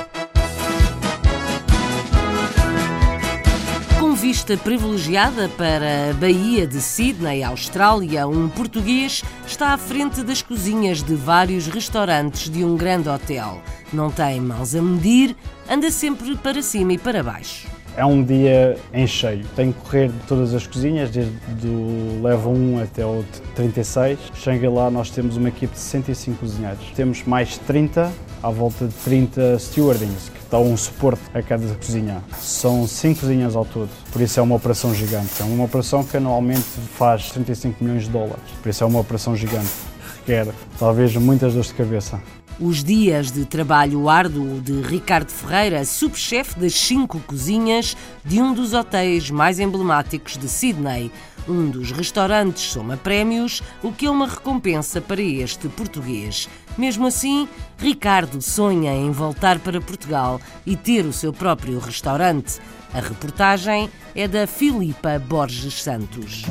Com 3.99 4.15
vista 4.15 4.57
privilegiada 4.57 5.47
para 5.49 6.09
a 6.09 6.13
Baía 6.13 6.65
de 6.65 6.81
Sydney, 6.81 7.43
Austrália, 7.43 8.27
um 8.27 8.49
português 8.49 9.23
está 9.45 9.73
à 9.73 9.77
frente 9.77 10.23
das 10.23 10.41
cozinhas 10.41 11.03
de 11.03 11.13
vários 11.13 11.67
restaurantes 11.67 12.49
de 12.49 12.63
um 12.63 12.75
grande 12.75 13.09
hotel. 13.09 13.61
Não 13.91 14.09
tem 14.09 14.41
mãos 14.41 14.73
a 14.73 14.81
medir, 14.81 15.35
anda 15.69 15.89
sempre 15.91 16.35
para 16.37 16.61
cima 16.61 16.93
e 16.93 16.97
para 16.97 17.23
baixo. 17.23 17.67
É 17.95 18.03
um 18.03 18.23
dia 18.23 18.75
em 18.91 19.05
cheio. 19.05 19.45
Tenho 19.55 19.71
que 19.71 19.79
correr 19.81 20.07
de 20.07 20.17
todas 20.27 20.53
as 20.53 20.65
cozinhas, 20.65 21.11
desde 21.11 21.67
o 21.67 22.21
level 22.23 22.51
1 22.51 22.81
até 22.81 23.05
o 23.05 23.23
36. 23.55 24.17
Shangri-La 24.33 24.89
nós 24.89 25.11
temos 25.11 25.37
uma 25.37 25.49
equipe 25.49 25.73
de 25.73 25.79
65 25.79 26.39
cozinheiros. 26.39 26.83
Temos 26.95 27.23
mais 27.23 27.59
30, 27.59 28.11
à 28.41 28.49
volta 28.49 28.87
de 28.87 28.93
30 28.95 29.59
stewardings, 29.59 30.29
que 30.29 30.39
dão 30.49 30.71
um 30.71 30.75
suporte 30.75 31.21
a 31.35 31.41
cada 31.43 31.67
cozinha. 31.75 32.23
São 32.39 32.87
5 32.87 33.19
cozinhas 33.19 33.55
ao 33.55 33.63
todo, 33.63 33.89
por 34.11 34.21
isso 34.23 34.39
é 34.39 34.43
uma 34.43 34.55
operação 34.55 34.93
gigante. 34.93 35.29
É 35.39 35.43
uma 35.45 35.65
operação 35.65 36.03
que 36.03 36.17
anualmente 36.17 36.63
faz 36.97 37.29
35 37.29 37.83
milhões 37.83 38.05
de 38.05 38.09
dólares, 38.09 38.41
por 38.61 38.69
isso 38.69 38.83
é 38.83 38.87
uma 38.87 38.99
operação 38.99 39.35
gigante. 39.35 39.69
Requer 40.17 40.47
talvez 40.79 41.15
muitas 41.15 41.53
dores 41.53 41.67
de 41.67 41.75
cabeça. 41.75 42.19
Os 42.59 42.83
dias 42.83 43.31
de 43.31 43.45
trabalho 43.45 44.07
árduo 44.07 44.61
de 44.61 44.79
Ricardo 44.81 45.31
Ferreira, 45.31 45.83
subchefe 45.83 46.59
das 46.59 46.73
cinco 46.73 47.19
cozinhas 47.21 47.97
de 48.23 48.39
um 48.39 48.53
dos 48.53 48.73
hotéis 48.73 49.31
mais 49.31 49.59
emblemáticos 49.59 50.37
de 50.37 50.47
Sydney. 50.47 51.11
Um 51.47 51.71
dos 51.71 51.91
restaurantes 51.91 52.71
soma 52.71 52.95
prémios, 52.95 53.63
o 53.81 53.91
que 53.91 54.05
é 54.05 54.09
uma 54.09 54.27
recompensa 54.27 55.01
para 55.01 55.21
este 55.21 55.67
português. 55.67 56.47
Mesmo 56.77 57.07
assim, 57.07 57.49
Ricardo 57.77 58.39
sonha 58.39 58.93
em 58.93 59.09
voltar 59.09 59.57
para 59.57 59.81
Portugal 59.81 60.39
e 60.63 60.75
ter 60.75 61.05
o 61.05 61.11
seu 61.11 61.33
próprio 61.33 61.79
restaurante. 61.79 62.59
A 62.93 62.99
reportagem 62.99 63.89
é 64.13 64.27
da 64.27 64.45
Filipa 64.45 65.17
Borges 65.17 65.81
Santos. 65.81 66.43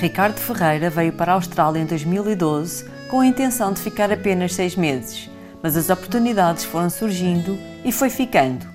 Ricardo 0.00 0.38
Ferreira 0.38 0.90
veio 0.90 1.12
para 1.12 1.32
a 1.32 1.36
Austrália 1.36 1.80
em 1.80 1.86
2012 1.86 2.95
com 3.08 3.20
a 3.20 3.26
intenção 3.26 3.72
de 3.72 3.80
ficar 3.80 4.10
apenas 4.10 4.54
seis 4.54 4.74
meses, 4.74 5.30
mas 5.62 5.76
as 5.76 5.90
oportunidades 5.90 6.64
foram 6.64 6.90
surgindo 6.90 7.56
e 7.84 7.92
foi 7.92 8.10
ficando. 8.10 8.66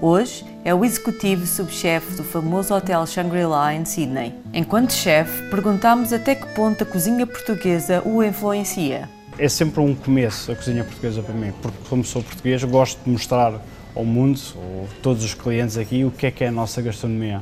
Hoje 0.00 0.44
é 0.64 0.74
o 0.74 0.84
executivo 0.84 1.46
subchefe 1.46 2.16
do 2.16 2.24
famoso 2.24 2.74
Hotel 2.74 3.06
Shangri-La 3.06 3.74
em 3.74 3.84
Sydney. 3.84 4.34
Enquanto 4.52 4.92
chefe, 4.92 5.48
perguntamos 5.50 6.12
até 6.12 6.34
que 6.34 6.46
ponto 6.54 6.82
a 6.82 6.86
cozinha 6.86 7.26
portuguesa 7.26 8.02
o 8.04 8.22
influencia. 8.22 9.08
É 9.38 9.48
sempre 9.48 9.80
um 9.80 9.94
começo 9.94 10.50
a 10.50 10.56
cozinha 10.56 10.82
portuguesa 10.82 11.22
para 11.22 11.34
mim, 11.34 11.52
porque 11.62 11.78
como 11.88 12.04
sou 12.04 12.22
português 12.22 12.62
gosto 12.64 13.02
de 13.04 13.10
mostrar 13.10 13.60
ao 13.94 14.04
mundo, 14.04 14.40
ou 14.56 14.88
todos 15.02 15.24
os 15.24 15.34
clientes 15.34 15.76
aqui, 15.76 16.04
o 16.04 16.10
que 16.10 16.26
é 16.26 16.30
que 16.30 16.44
é 16.44 16.48
a 16.48 16.52
nossa 16.52 16.82
gastronomia. 16.82 17.40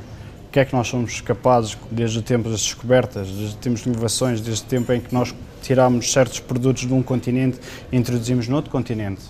O 0.49 0.51
que 0.51 0.59
é 0.59 0.65
que 0.65 0.75
nós 0.75 0.87
somos 0.87 1.21
capazes, 1.21 1.77
desde 1.91 2.17
o 2.17 2.21
tempo 2.23 2.49
das 2.49 2.61
descobertas, 2.61 3.27
desde 3.27 3.55
o 3.55 3.57
tempo 3.59 3.75
de 3.75 3.87
inovações, 3.87 4.41
desde 4.41 4.63
o 4.63 4.65
tempo 4.65 4.91
em 4.91 4.99
que 4.99 5.13
nós 5.13 5.31
tiramos 5.61 6.11
certos 6.11 6.39
produtos 6.39 6.87
de 6.87 6.93
um 6.93 7.03
continente 7.03 7.59
e 7.91 7.95
introduzimos 7.95 8.47
noutro 8.47 8.71
continente. 8.71 9.21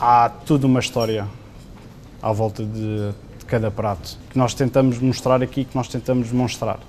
Há 0.00 0.28
tudo 0.28 0.66
uma 0.66 0.80
história 0.80 1.28
à 2.20 2.32
volta 2.32 2.64
de, 2.64 3.12
de 3.38 3.44
cada 3.46 3.70
prato 3.70 4.18
que 4.30 4.36
nós 4.36 4.52
tentamos 4.52 4.98
mostrar 4.98 5.40
aqui, 5.44 5.64
que 5.64 5.76
nós 5.76 5.86
tentamos 5.86 6.28
demonstrar. 6.28 6.80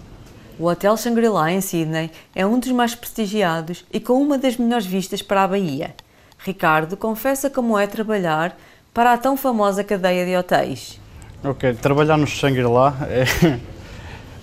O 0.57 0.65
Hotel 0.65 0.97
Shangri-La 0.97 1.51
em 1.51 1.61
Sydney 1.61 2.09
é 2.33 2.43
um 2.47 2.57
dos 2.57 2.71
mais 2.71 2.95
prestigiados 2.95 3.85
e 3.93 3.99
com 3.99 4.13
uma 4.13 4.39
das 4.39 4.57
melhores 4.57 4.87
vistas 4.87 5.21
para 5.21 5.43
a 5.43 5.47
Bahia. 5.47 5.93
Ricardo 6.39 6.97
confessa 6.97 7.51
como 7.51 7.77
é 7.77 7.85
trabalhar 7.85 8.57
para 8.91 9.13
a 9.13 9.17
tão 9.19 9.37
famosa 9.37 9.83
cadeia 9.83 10.25
de 10.25 10.35
hotéis. 10.35 10.98
Ok, 11.41 11.73
trabalhar 11.75 12.17
no 12.17 12.27
Shangri-La 12.27 12.97
é, 13.03 13.23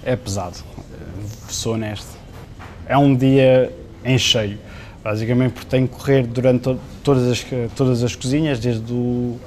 é 0.03 0.17
pesado, 0.17 0.57
sou 1.47 1.75
honesto. 1.75 2.09
É 2.89 2.97
um 2.97 3.15
dia 3.15 3.71
em 4.03 4.17
cheio, 4.17 4.59
basicamente 5.05 5.53
porque 5.53 5.69
tenho 5.69 5.87
que 5.87 5.95
correr 5.95 6.27
durante 6.27 6.63
to 6.63 6.81
todas, 7.05 7.31
as, 7.31 7.47
todas 7.77 8.03
as 8.03 8.17
cozinhas, 8.17 8.59
desde 8.59 8.91
o 8.91 9.39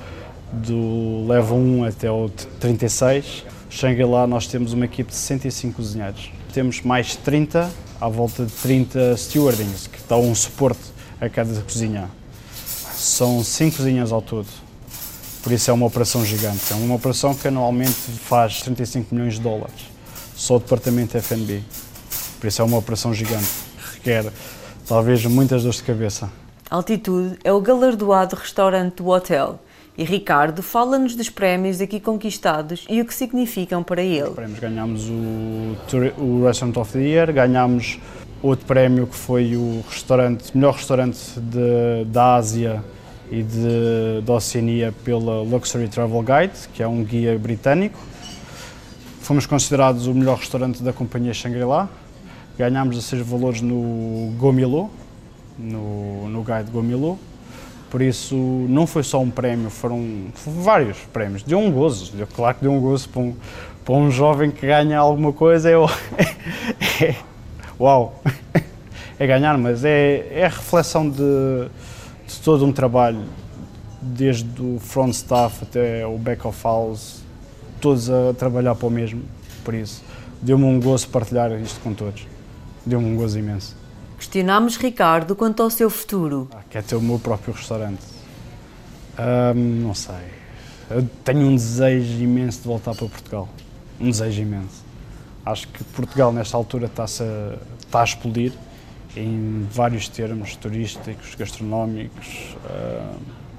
do 0.54 1.26
level 1.28 1.58
1 1.58 1.86
até 1.86 2.12
o 2.12 2.30
36. 2.60 3.46
Shangri-La 3.68 4.28
nós 4.28 4.46
temos 4.46 4.72
uma 4.74 4.86
equipe 4.86 5.10
de 5.10 5.16
65 5.16 5.74
cozinheiros. 5.74 6.32
Temos 6.54 6.84
mais 6.84 7.16
30, 7.16 7.68
à 8.00 8.08
volta 8.08 8.46
de 8.46 8.52
30 8.52 9.18
stewardings, 9.18 9.88
que 9.88 9.98
dão 10.08 10.22
um 10.22 10.36
suporte 10.36 10.82
a 11.20 11.28
cada 11.28 11.60
cozinha. 11.62 12.12
São 12.94 13.44
5 13.44 13.78
cozinhas 13.78 14.12
ao 14.12 14.22
todo, 14.22 14.48
Por 15.41 15.52
isso 15.52 15.71
é 15.71 15.73
uma 15.73 15.86
operação 15.86 16.25
gigante. 16.25 16.71
É 16.71 16.75
uma 16.75 16.95
operação 16.95 17.34
que 17.34 17.47
anualmente 17.47 17.93
faz 17.93 18.62
35 18.62 19.15
milhões 19.15 19.36
de 19.36 19.41
dólares. 19.41 19.89
Só 20.36 20.58
o 20.58 20.60
departamento 20.60 21.17
FNB. 21.17 21.63
Por 22.39 22.47
isso 22.47 22.62
é 22.62 22.65
uma 22.65 22.78
operação 22.78 23.13
gigante. 23.13 23.49
Requer 23.93 24.32
talvez 24.88 25.25
muitas 25.25 25.63
dores 25.63 25.78
de 25.78 25.84
cabeça. 25.84 26.30
Altitude 26.69 27.38
é 27.43 27.52
o 27.52 27.62
galardoado 27.62 28.36
restaurante 28.36 28.95
do 28.95 29.08
hotel. 29.08 29.60
E 29.97 30.04
Ricardo 30.04 30.63
fala-nos 30.63 31.15
dos 31.15 31.30
prémios 31.30 31.82
aqui 31.82 31.99
conquistados 31.99 32.86
e 32.89 33.02
o 33.02 33.06
que 33.06 33.13
significam 33.13 33.84
para 33.84 34.02
ele. 34.02 34.30
Prémios 34.30 34.60
ganhámos 34.60 35.10
o, 35.10 35.75
o 36.21 36.45
Restaurant 36.45 36.78
of 36.78 36.93
the 36.93 36.99
Year, 36.99 37.34
ganhámos 37.34 37.99
outro 38.41 38.65
prémio 38.65 39.08
que 39.08 39.15
foi 39.15 39.56
o 39.56 39.84
restaurante, 39.89 40.56
melhor 40.56 40.75
restaurante 40.75 41.19
de, 41.38 42.06
da 42.06 42.36
Ásia 42.36 42.84
e 43.32 43.44
de, 43.44 44.32
Oceania 44.32 44.94
pela 45.04 45.42
Luxury 45.42 45.88
Travel 45.88 46.22
Guide, 46.22 46.68
que 46.74 46.82
é 46.82 46.88
um 46.88 47.04
guia 47.04 47.38
britânico. 47.38 48.00
Fomos 49.22 49.46
considerados 49.46 50.08
o 50.08 50.13
melhor 50.13 50.38
restaurante 50.38 50.82
da 50.82 50.92
companhia 50.92 51.34
Shangri-La. 51.34 51.88
Ganhámos 52.58 52.98
esses 52.98 53.26
valores 53.26 53.62
no 53.62 54.34
Gomilo, 54.38 54.89
no, 55.58 56.28
no 56.28 56.44
Guide 56.44 56.72
Gomilo. 56.72 57.20
Por 57.89 58.02
isso, 58.02 58.36
não 58.36 58.86
foi 58.86 59.04
só 59.04 59.20
um 59.20 59.30
prémio, 59.30 59.70
foram 59.70 60.28
vários 60.46 60.98
prémios. 61.13 61.44
Deu 61.44 61.60
um 61.60 61.72
gozo, 61.72 62.15
deu, 62.15 62.28
claro 62.28 62.56
que 62.56 62.62
deu 62.62 62.72
um 62.72 62.80
gozo 62.80 63.10
para 63.10 63.22
um, 63.22 63.36
para 63.84 63.96
um 63.96 64.12
jovem 64.12 64.52
que 64.52 64.65
ganha 64.65 65.00
alguma 65.00 65.34
coisa. 65.34 65.70
É, 65.70 65.76
é, 67.04 67.15
uau! 67.80 68.22
É 69.22 69.28
ganhar, 69.28 69.58
mas 69.58 69.84
é, 69.84 70.30
é 70.32 70.46
a 70.46 70.48
reflexão 70.48 71.10
de, 71.10 71.68
de 72.30 72.39
todo 72.42 72.65
um 72.65 72.72
trabalho, 72.72 73.24
desde 74.02 74.62
o 74.62 74.80
front 74.80 75.13
staff 75.13 75.63
até 75.63 76.06
o 76.06 76.18
back 76.18 76.46
of 76.46 76.63
house, 76.63 77.22
todos 77.82 78.10
a 78.10 78.34
trabalhar 78.38 78.76
para 78.76 78.88
o 78.88 78.92
mesmo. 78.92 79.24
Por 79.63 79.74
isso, 79.74 80.04
deu-me 80.42 80.63
um 80.65 80.80
gozo 80.80 81.08
partilhar 81.10 81.52
isto 81.60 81.80
com 81.82 81.94
todos. 81.94 82.28
Deu-me 82.86 83.08
um 83.08 83.15
gozo 83.15 83.39
imenso. 83.39 83.76
Questionámos 84.18 84.78
Ricardo 84.78 85.36
quanto 85.36 85.63
ao 85.63 85.70
seu 85.70 85.89
futuro. 85.89 86.48
Ah, 86.52 86.62
quer 86.70 86.84
ter 86.84 86.96
o 86.96 87.02
meu 87.02 87.20
próprio 87.20 87.54
restaurante. 87.54 88.04
Não 89.56 89.94
sei. 89.94 90.39
Eu 90.89 91.08
tenho 91.24 91.42
um 91.42 91.56
desejo 91.56 92.22
imenso 92.22 92.62
de 92.62 92.68
voltar 92.68 92.96
para 92.96 93.08
Portugal. 93.08 93.50
Um 94.00 94.10
desejo 94.10 94.42
imenso. 94.42 94.84
Acho 95.46 95.68
que 95.68 95.84
Portugal, 95.84 96.32
nesta 96.32 96.56
altura, 96.56 96.86
está 96.86 97.04
a, 97.04 97.06
está 97.06 98.02
a 98.02 98.04
explodir 98.04 98.54
em 99.15 99.67
vários 99.72 100.08
termos 100.08 100.56
turísticos, 100.56 101.36
gastronómicos, 101.36 102.56
uh, 102.65 103.15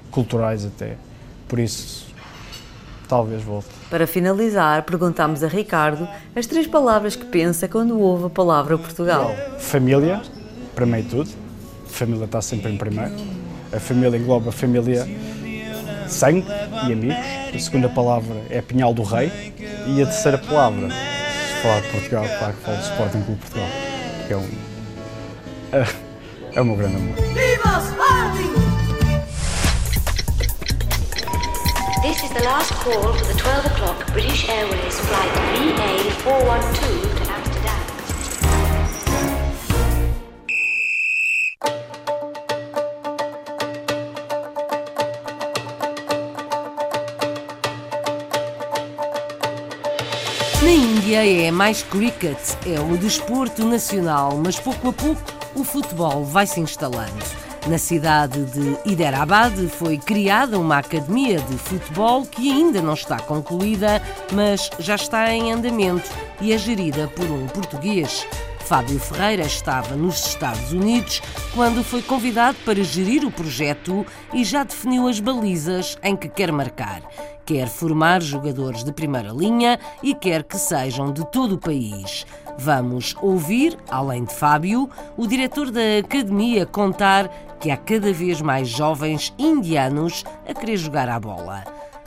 culturais 0.09 0.65
até. 0.65 0.97
Por 1.47 1.59
isso, 1.59 2.07
talvez 3.07 3.43
volte. 3.43 3.67
Para 3.89 4.07
finalizar, 4.07 4.83
perguntámos 4.83 5.43
a 5.43 5.47
Ricardo 5.47 6.07
as 6.35 6.45
três 6.45 6.65
palavras 6.65 7.15
que 7.15 7.25
pensa 7.25 7.67
quando 7.67 7.99
ouve 7.99 8.25
a 8.25 8.29
palavra 8.29 8.77
Portugal. 8.77 9.35
Família, 9.59 10.21
primeiro 10.73 11.09
tudo. 11.09 11.29
A 11.85 11.89
família 11.89 12.25
está 12.25 12.41
sempre 12.41 12.71
em 12.71 12.77
primeiro. 12.77 13.13
A 13.73 13.79
família 13.79 14.17
engloba 14.17 14.49
a 14.49 14.51
família, 14.53 15.05
sangue 16.07 16.47
e 16.87 16.93
amigos. 16.93 17.17
A 17.53 17.59
segunda 17.59 17.89
palavra 17.89 18.41
é 18.49 18.61
Pinhal 18.61 18.93
do 18.93 19.03
Rei. 19.03 19.31
E 19.87 20.01
a 20.01 20.05
terceira 20.05 20.37
palavra, 20.37 20.89
se 20.89 21.61
falar 21.61 21.81
de 21.81 21.87
Portugal, 21.89 22.25
claro 22.39 22.53
que 22.53 22.61
falo 22.61 22.77
do 22.77 22.83
Sporting 22.83 23.21
Clube 23.23 23.41
Portugal, 23.41 23.67
que 24.27 24.33
é 24.33 24.37
um. 24.37 24.70
É, 25.73 25.87
é 26.53 26.61
o 26.61 26.65
meu 26.65 26.75
grande 26.75 26.97
amor. 26.97 27.15
Viva 27.15 27.79
Sporting! 27.79 28.51
This 32.01 32.23
is 32.23 32.29
the 32.31 32.43
last 32.43 32.73
call 32.83 33.13
for 33.13 33.25
the 33.25 33.39
12 33.39 33.65
o'clock 33.67 34.11
British 34.11 34.49
Airways 34.49 34.99
flight 34.99 35.31
VA412 35.55 37.15
to 37.15 37.31
Amsterdam. 37.31 37.79
Na 50.61 50.69
Índia 50.69 51.47
é 51.47 51.49
mais 51.49 51.81
cricket, 51.81 52.37
é 52.67 52.77
o 52.77 52.97
desporto 52.97 53.63
nacional, 53.63 54.35
mas 54.35 54.59
pouco 54.59 54.89
a 54.89 54.93
pouco 54.93 55.40
o 55.55 55.63
futebol 55.63 56.23
vai 56.23 56.45
se 56.45 56.59
instalando. 56.59 57.23
Na 57.67 57.77
cidade 57.77 58.43
de 58.45 58.75
Hyderabad 58.85 59.53
foi 59.69 59.97
criada 59.97 60.57
uma 60.57 60.79
academia 60.79 61.39
de 61.39 61.57
futebol 61.57 62.25
que 62.25 62.51
ainda 62.51 62.81
não 62.81 62.93
está 62.93 63.19
concluída, 63.19 64.01
mas 64.33 64.69
já 64.79 64.95
está 64.95 65.31
em 65.31 65.51
andamento 65.51 66.09
e 66.39 66.51
é 66.53 66.57
gerida 66.57 67.07
por 67.09 67.25
um 67.29 67.45
português. 67.47 68.25
Fábio 68.71 68.99
Ferreira 68.99 69.43
estava 69.43 69.95
nos 69.95 70.25
Estados 70.27 70.71
Unidos 70.71 71.21
quando 71.53 71.83
foi 71.83 72.01
convidado 72.01 72.57
para 72.65 72.81
gerir 72.83 73.25
o 73.25 73.31
projeto 73.31 74.05
e 74.33 74.43
já 74.43 74.63
definiu 74.63 75.07
as 75.07 75.19
balizas 75.19 75.97
em 76.01 76.15
que 76.15 76.29
quer 76.29 76.51
marcar. 76.51 77.01
Quer 77.45 77.67
formar 77.67 78.21
jogadores 78.21 78.83
de 78.83 78.93
primeira 78.93 79.31
linha 79.33 79.77
e 80.01 80.15
quer 80.15 80.43
que 80.43 80.57
sejam 80.57 81.11
de 81.11 81.29
todo 81.31 81.55
o 81.55 81.59
país. 81.59 82.25
Vamos 82.63 83.15
ouvir, 83.19 83.75
além 83.89 84.23
de 84.23 84.35
Fábio, 84.35 84.87
o 85.17 85.25
diretor 85.25 85.71
da 85.71 85.97
academia 85.99 86.63
contar 86.63 87.27
que 87.59 87.71
há 87.71 87.77
cada 87.77 88.13
vez 88.13 88.39
mais 88.39 88.67
jovens 88.67 89.33
indianos 89.39 90.23
a 90.47 90.53
querer 90.53 90.77
jogar 90.77 91.09
à 91.09 91.19
bola. 91.19 91.63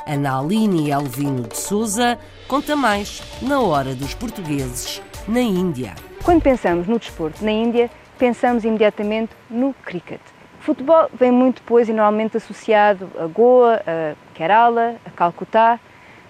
Ana 0.06 0.38
Aline 0.38 0.92
Elvino 0.92 1.42
de 1.42 1.56
Souza 1.56 2.16
conta 2.46 2.76
mais 2.76 3.20
na 3.42 3.58
hora 3.58 3.96
dos 3.96 4.14
portugueses 4.14 5.02
na 5.26 5.40
Índia. 5.40 5.96
Quando 6.22 6.42
pensamos 6.42 6.86
no 6.86 7.00
desporto 7.00 7.44
na 7.44 7.50
Índia, 7.50 7.90
pensamos 8.16 8.62
imediatamente 8.64 9.32
no 9.50 9.74
cricket. 9.84 10.20
Futebol 10.60 11.10
vem 11.18 11.32
muito 11.32 11.56
depois 11.56 11.88
e 11.88 11.92
normalmente 11.92 12.36
associado 12.36 13.10
a 13.18 13.26
Goa, 13.26 13.82
a 13.84 14.14
Kerala, 14.34 14.94
a 15.04 15.10
Calcutá, 15.10 15.80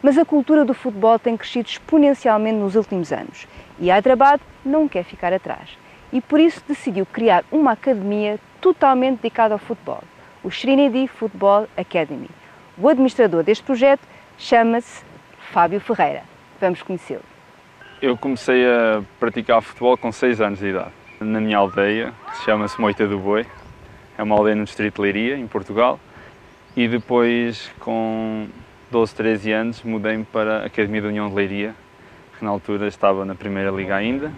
mas 0.01 0.17
a 0.17 0.25
cultura 0.25 0.65
do 0.65 0.73
futebol 0.73 1.19
tem 1.19 1.37
crescido 1.37 1.69
exponencialmente 1.69 2.57
nos 2.57 2.75
últimos 2.75 3.13
anos 3.13 3.47
e 3.79 3.91
Hyderabad 3.91 4.41
não 4.65 4.89
quer 4.89 5.05
ficar 5.05 5.33
atrás. 5.33 5.77
E 6.13 6.21
por 6.21 6.39
isso 6.39 6.63
decidiu 6.67 7.05
criar 7.07 7.45
uma 7.51 7.73
academia 7.73 8.39
totalmente 8.61 9.17
dedicada 9.17 9.55
ao 9.55 9.59
futebol, 9.59 10.03
o 10.43 10.49
Srinidhi 10.49 11.09
Football 11.09 11.67
Academy. 11.77 12.31
O 12.79 12.89
administrador 12.89 13.43
deste 13.43 13.65
projeto 13.65 14.03
chama-se 14.39 15.05
Fábio 15.53 15.81
Ferreira. 15.81 16.23
Vamos 16.61 16.83
conhecê-lo. 16.83 17.23
Eu 18.01 18.17
comecei 18.17 18.67
a 18.67 19.03
praticar 19.19 19.63
futebol 19.63 19.97
com 19.97 20.13
6 20.13 20.41
anos 20.41 20.59
de 20.59 20.69
idade, 20.69 20.91
na 21.21 21.41
minha 21.41 21.59
aldeia, 21.59 22.13
que 22.31 22.37
se 22.39 22.45
chama-se 22.45 22.81
Moita 22.81 23.07
do 23.07 23.19
Boi. 23.19 23.47
É 24.17 24.23
uma 24.23 24.37
aldeia 24.37 24.55
no 24.55 24.65
distrito 24.65 24.97
de 24.97 25.03
Leiria, 25.03 25.37
em 25.37 25.47
Portugal. 25.47 25.99
E 26.77 26.87
depois, 26.89 27.71
com 27.81 28.47
12, 28.91 29.15
13 29.15 29.53
anos, 29.53 29.83
mudei-me 29.83 30.25
para 30.25 30.63
a 30.63 30.67
Academia 30.67 31.03
da 31.03 31.09
União 31.09 31.29
de 31.29 31.35
Leiria, 31.35 31.75
que 32.39 32.45
na 32.45 32.51
altura 32.51 32.87
estava 32.87 33.25
na 33.25 33.35
Primeira 33.35 33.71
Liga 33.71 33.97
ainda. 33.97 34.33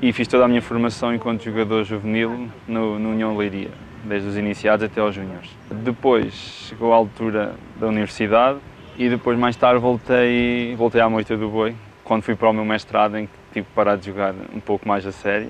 E 0.00 0.12
fiz 0.12 0.28
toda 0.28 0.44
a 0.44 0.48
minha 0.48 0.60
formação 0.60 1.14
enquanto 1.14 1.42
jogador 1.42 1.82
juvenil 1.84 2.48
no, 2.68 2.98
no 2.98 3.10
União 3.10 3.36
Leiria, 3.36 3.70
desde 4.04 4.28
os 4.28 4.36
iniciados 4.36 4.84
até 4.84 5.00
aos 5.00 5.14
júniores. 5.14 5.50
Depois 5.70 6.34
chegou 6.68 6.92
a 6.92 6.96
altura 6.96 7.54
da 7.80 7.86
universidade 7.86 8.58
e 8.98 9.08
depois 9.08 9.38
mais 9.38 9.56
tarde 9.56 9.80
voltei, 9.80 10.74
voltei 10.76 11.00
à 11.00 11.08
Moita 11.08 11.36
do 11.36 11.48
Boi, 11.48 11.74
quando 12.04 12.22
fui 12.22 12.34
para 12.34 12.50
o 12.50 12.52
meu 12.52 12.64
mestrado 12.64 13.16
em 13.16 13.26
que 13.26 13.32
tive 13.52 13.66
que 13.66 13.72
parar 13.74 13.96
de 13.96 14.06
jogar 14.06 14.34
um 14.54 14.60
pouco 14.60 14.86
mais 14.86 15.06
a 15.06 15.12
sério 15.12 15.48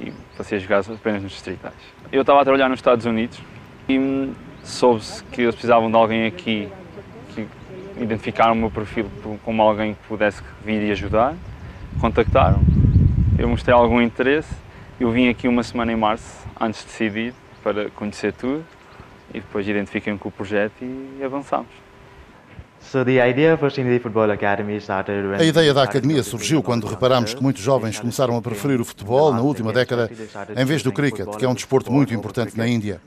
e 0.00 0.12
passei 0.36 0.58
a 0.58 0.60
jogar 0.60 0.78
apenas 0.80 1.22
nos 1.22 1.32
distritais. 1.32 1.74
Eu 2.12 2.20
estava 2.20 2.40
a 2.40 2.44
trabalhar 2.44 2.68
nos 2.68 2.78
Estados 2.78 3.06
Unidos 3.06 3.40
e 3.88 4.30
soube-se 4.62 5.22
que 5.24 5.42
eles 5.42 5.54
precisavam 5.54 5.90
de 5.90 5.96
alguém 5.96 6.26
aqui 6.26 6.68
identificaram 8.00 8.52
o 8.52 8.56
meu 8.56 8.70
perfil 8.70 9.06
como 9.44 9.62
alguém 9.62 9.94
que 9.94 10.08
pudesse 10.08 10.42
vir 10.64 10.82
e 10.82 10.90
ajudar. 10.90 11.34
Contactaram, 12.00 12.60
eu 13.38 13.48
mostrei 13.48 13.74
algum 13.74 14.00
interesse, 14.00 14.54
eu 14.98 15.10
vim 15.10 15.28
aqui 15.28 15.46
uma 15.46 15.62
semana 15.62 15.92
em 15.92 15.96
março, 15.96 16.46
antes 16.60 16.80
de 16.80 16.86
decidir, 16.86 17.34
para 17.62 17.90
conhecer 17.90 18.32
tudo 18.32 18.64
e 19.34 19.40
depois 19.40 19.68
identifiquei-me 19.68 20.18
com 20.18 20.28
o 20.28 20.32
projeto 20.32 20.82
e 20.82 21.22
avançámos. 21.22 21.89
A 25.38 25.44
ideia 25.44 25.74
da 25.74 25.82
academia 25.82 26.22
surgiu 26.22 26.62
quando 26.62 26.86
reparámos 26.86 27.34
que 27.34 27.42
muitos 27.42 27.62
jovens 27.62 28.00
começaram 28.00 28.36
a 28.36 28.42
preferir 28.42 28.80
o 28.80 28.84
futebol 28.84 29.32
na 29.32 29.40
última 29.42 29.72
década 29.72 30.10
em 30.56 30.64
vez 30.64 30.82
do 30.82 30.90
cricket, 30.90 31.28
que 31.36 31.44
é 31.44 31.48
um 31.48 31.54
desporto 31.54 31.92
muito 31.92 32.12
importante 32.14 32.56
na 32.56 32.66
Índia. 32.66 33.00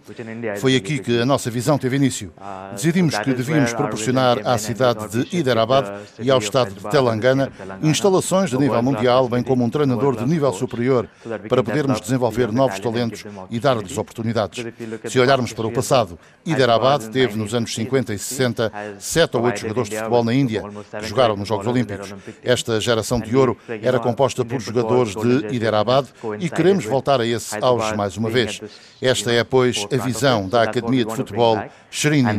Foi 0.58 0.76
aqui 0.76 1.00
que 1.00 1.20
a 1.22 1.26
nossa 1.26 1.50
visão 1.50 1.78
teve 1.78 1.96
início. 1.96 2.32
Decidimos 2.72 3.18
que 3.18 3.34
devíamos 3.34 3.74
proporcionar 3.74 4.40
à 4.46 4.58
cidade 4.58 5.08
de 5.10 5.38
Hyderabad 5.38 5.86
e 6.20 6.30
ao 6.30 6.40
estado 6.40 6.74
de 6.74 6.90
Telangana 6.90 7.52
instalações 7.82 8.50
de 8.50 8.58
nível 8.58 8.82
mundial, 8.82 9.28
bem 9.28 9.44
como 9.44 9.64
um 9.64 9.70
treinador 9.70 10.16
de 10.16 10.26
nível 10.26 10.54
superior, 10.54 11.08
para 11.50 11.64
podermos 11.64 12.00
desenvolver 12.00 12.52
novos 12.52 12.80
talentos 12.80 13.26
e 13.50 13.60
dar-lhes 13.60 13.98
oportunidades. 13.98 14.66
Se 15.06 15.20
olharmos 15.20 15.52
para 15.52 15.68
o 15.68 15.72
passado, 15.72 16.18
Hyderabad 16.46 17.10
teve 17.10 17.36
nos 17.36 17.54
anos 17.54 17.74
50 17.74 18.14
e 18.14 18.18
60 18.18 18.72
sete 19.00 19.38
ou 19.38 19.44
oito 19.44 19.63
jogadores 19.64 19.90
de 19.90 19.98
futebol 19.98 20.24
na 20.24 20.34
Índia 20.34 20.64
que 21.00 21.08
jogaram 21.08 21.36
nos 21.36 21.48
Jogos 21.48 21.68
Olímpicos. 21.68 22.14
Esta 22.44 22.80
geração 22.80 23.20
de 23.20 23.36
ouro 23.36 23.58
era 23.82 24.00
composta 24.00 24.46
por 24.46 24.60
jogadores 24.60 25.16
de 25.16 25.48
Hyderabad 25.48 26.08
e 26.40 26.50
queremos 26.50 26.86
voltar 26.86 27.20
a 27.20 27.26
esse 27.26 27.58
auge 27.64 27.96
mais 27.96 28.18
uma 28.18 28.30
vez. 28.30 28.62
Esta 29.02 29.32
é, 29.32 29.44
pois, 29.44 29.86
a 29.92 30.04
visão 30.04 30.48
da 30.48 30.64
Academia 30.64 31.06
de 31.06 31.16
Futebol 31.16 31.58
Srini. 31.90 32.30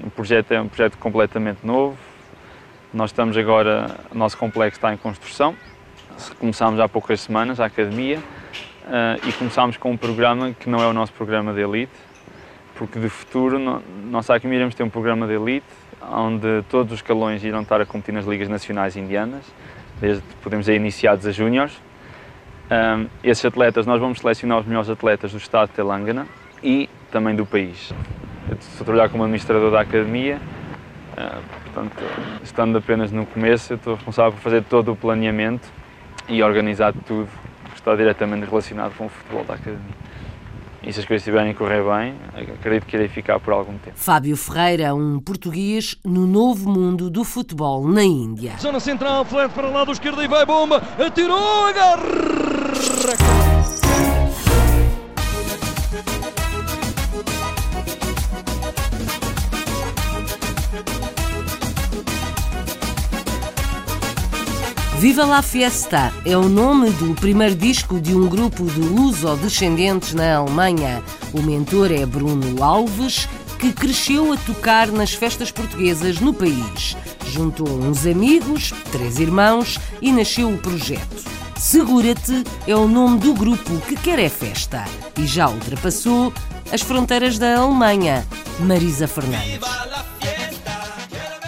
O 0.00 0.10
projeto 0.10 0.52
é 0.52 0.60
um 0.60 0.68
projeto 0.68 0.98
completamente 0.98 1.64
novo. 1.64 1.96
Nós 2.92 3.10
estamos 3.10 3.36
agora, 3.36 3.96
o 4.10 4.16
nosso 4.16 4.36
complexo 4.38 4.78
está 4.78 4.92
em 4.92 4.96
construção. 4.96 5.54
Começámos 6.38 6.80
há 6.80 6.88
poucas 6.88 7.20
semanas 7.20 7.60
a 7.60 7.66
academia 7.66 8.18
uh, 8.18 9.28
e 9.28 9.32
começámos 9.32 9.76
com 9.76 9.90
um 9.90 9.96
programa 9.96 10.52
que 10.52 10.68
não 10.68 10.82
é 10.82 10.86
o 10.86 10.92
nosso 10.92 11.12
programa 11.12 11.52
de 11.52 11.60
elite, 11.60 11.92
porque 12.76 12.98
de 12.98 13.08
futuro 13.08 13.58
nossa 14.10 14.34
academia 14.34 14.58
iremos 14.58 14.74
ter 14.74 14.82
um 14.82 14.90
programa 14.90 15.26
de 15.26 15.34
elite 15.34 15.66
onde 16.02 16.62
todos 16.68 16.92
os 16.92 16.98
escalões 16.98 17.42
irão 17.42 17.62
estar 17.62 17.80
a 17.80 17.86
competir 17.86 18.14
nas 18.14 18.26
ligas 18.26 18.48
nacionais 18.48 18.96
indianas, 18.96 19.44
desde 20.00 20.22
podemos 20.42 20.68
ir 20.68 20.74
iniciados 20.74 21.26
a 21.26 21.32
júniores. 21.32 21.80
Um, 22.70 23.06
esses 23.22 23.44
atletas, 23.44 23.86
nós 23.86 24.00
vamos 24.00 24.18
selecionar 24.18 24.58
os 24.58 24.66
melhores 24.66 24.90
atletas 24.90 25.32
do 25.32 25.38
estado 25.38 25.68
de 25.68 25.74
Telangana 25.74 26.26
e 26.62 26.88
também 27.10 27.34
do 27.34 27.46
país. 27.46 27.92
Eu 28.48 28.56
estou 28.56 28.82
a 28.82 28.84
trabalhar 28.84 29.08
como 29.08 29.24
administrador 29.24 29.70
da 29.70 29.80
academia, 29.80 30.40
uh, 31.12 31.42
portanto, 31.64 32.04
estando 32.42 32.78
apenas 32.78 33.10
no 33.10 33.24
começo, 33.26 33.74
estou 33.74 33.94
responsável 33.94 34.32
por 34.32 34.40
fazer 34.40 34.64
todo 34.64 34.92
o 34.92 34.96
planeamento 34.96 35.68
e 36.28 36.42
organizar 36.42 36.92
tudo 37.06 37.28
que 37.70 37.76
está 37.76 37.94
diretamente 37.94 38.46
relacionado 38.46 38.96
com 38.96 39.06
o 39.06 39.08
futebol 39.08 39.44
da 39.44 39.54
academia. 39.54 40.05
E 40.86 40.92
se 40.92 41.00
as 41.00 41.04
coisas 41.04 41.22
estiverem 41.22 41.50
a 41.50 41.54
correr 41.54 41.82
bem, 41.82 42.14
acredito 42.54 42.86
que 42.86 42.94
irei 42.94 43.08
ficar 43.08 43.40
por 43.40 43.52
algum 43.52 43.76
tempo. 43.76 43.96
Fábio 43.96 44.36
Ferreira, 44.36 44.94
um 44.94 45.18
português 45.18 45.96
no 46.04 46.28
novo 46.28 46.70
mundo 46.70 47.10
do 47.10 47.24
futebol 47.24 47.88
na 47.88 48.04
Índia. 48.04 48.54
Zona 48.60 48.78
central, 48.78 49.24
flat 49.24 49.52
para 49.52 49.66
o 49.66 49.72
lado 49.72 49.90
esquerdo 49.90 50.22
e 50.22 50.28
vai 50.28 50.46
bomba, 50.46 50.80
atirou, 50.96 51.66
agarra! 51.66 52.55
Viva 64.98 65.26
la 65.26 65.42
Fiesta 65.42 66.10
é 66.24 66.38
o 66.38 66.48
nome 66.48 66.88
do 66.90 67.14
primeiro 67.14 67.54
disco 67.54 68.00
de 68.00 68.14
um 68.14 68.26
grupo 68.26 68.64
de 68.64 68.80
luso-descendentes 68.80 70.14
na 70.14 70.36
Alemanha. 70.36 71.02
O 71.34 71.42
mentor 71.42 71.92
é 71.92 72.06
Bruno 72.06 72.64
Alves, 72.64 73.28
que 73.58 73.72
cresceu 73.72 74.32
a 74.32 74.38
tocar 74.38 74.88
nas 74.88 75.12
festas 75.12 75.50
portuguesas 75.50 76.18
no 76.18 76.32
país. 76.32 76.96
Juntou 77.30 77.68
uns 77.68 78.06
amigos, 78.06 78.72
três 78.90 79.18
irmãos 79.18 79.78
e 80.00 80.10
nasceu 80.10 80.48
o 80.48 80.56
projeto. 80.56 81.24
Segura-te 81.58 82.42
é 82.66 82.74
o 82.74 82.88
nome 82.88 83.18
do 83.18 83.34
grupo 83.34 83.78
que 83.86 83.96
quer 83.96 84.18
é 84.18 84.30
festa 84.30 84.82
e 85.18 85.26
já 85.26 85.46
ultrapassou 85.46 86.32
as 86.72 86.80
fronteiras 86.80 87.38
da 87.38 87.58
Alemanha. 87.58 88.26
Marisa 88.60 89.06
Fernandes. 89.06 89.60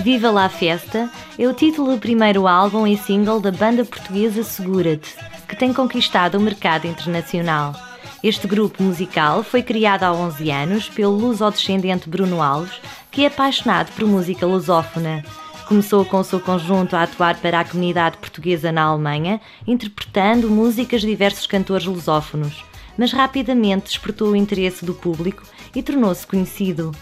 Viva 0.00 0.30
la 0.30 0.48
Fiesta 0.48 1.11
é 1.37 1.48
o 1.48 1.52
título 1.52 1.92
do 1.92 1.98
primeiro 1.98 2.46
álbum 2.46 2.87
e 2.87 2.96
single 2.96 3.40
da 3.40 3.50
banda 3.50 3.84
portuguesa 3.84 4.44
Segura-te, 4.44 5.16
que 5.48 5.56
tem 5.56 5.72
conquistado 5.72 6.37
o 6.37 6.40
mercado 6.40 6.87
internacional. 6.87 7.74
Este 8.22 8.46
grupo 8.46 8.80
musical 8.80 9.42
foi 9.42 9.61
criado 9.61 10.04
há 10.04 10.12
11 10.12 10.50
anos 10.52 10.88
pelo 10.88 11.16
luso-descendente 11.16 12.08
Bruno 12.08 12.40
Alves, 12.40 12.80
que 13.11 13.24
é 13.24 13.26
apaixonado 13.26 13.90
por 13.92 14.06
música 14.06 14.46
lusófona. 14.46 15.24
Começou 15.66 16.04
com 16.04 16.20
o 16.20 16.24
seu 16.24 16.38
conjunto 16.38 16.94
a 16.94 17.02
atuar 17.02 17.37
para 17.38 17.58
a 17.58 17.64
comunidade 17.64 18.18
portuguesa 18.18 18.70
na 18.70 18.82
Alemanha, 18.82 19.40
interpretando 19.66 20.48
músicas 20.48 21.00
de 21.00 21.08
diversos 21.08 21.46
cantores 21.46 21.87
lusófonos, 21.87 22.64
mas 22.96 23.12
rapidamente 23.12 23.87
despertou 23.87 24.28
o 24.28 24.37
interesse 24.37 24.84
do 24.84 24.94
público 24.94 25.42
e 25.74 25.82
tornou-se 25.82 26.24
conhecido. 26.24 26.92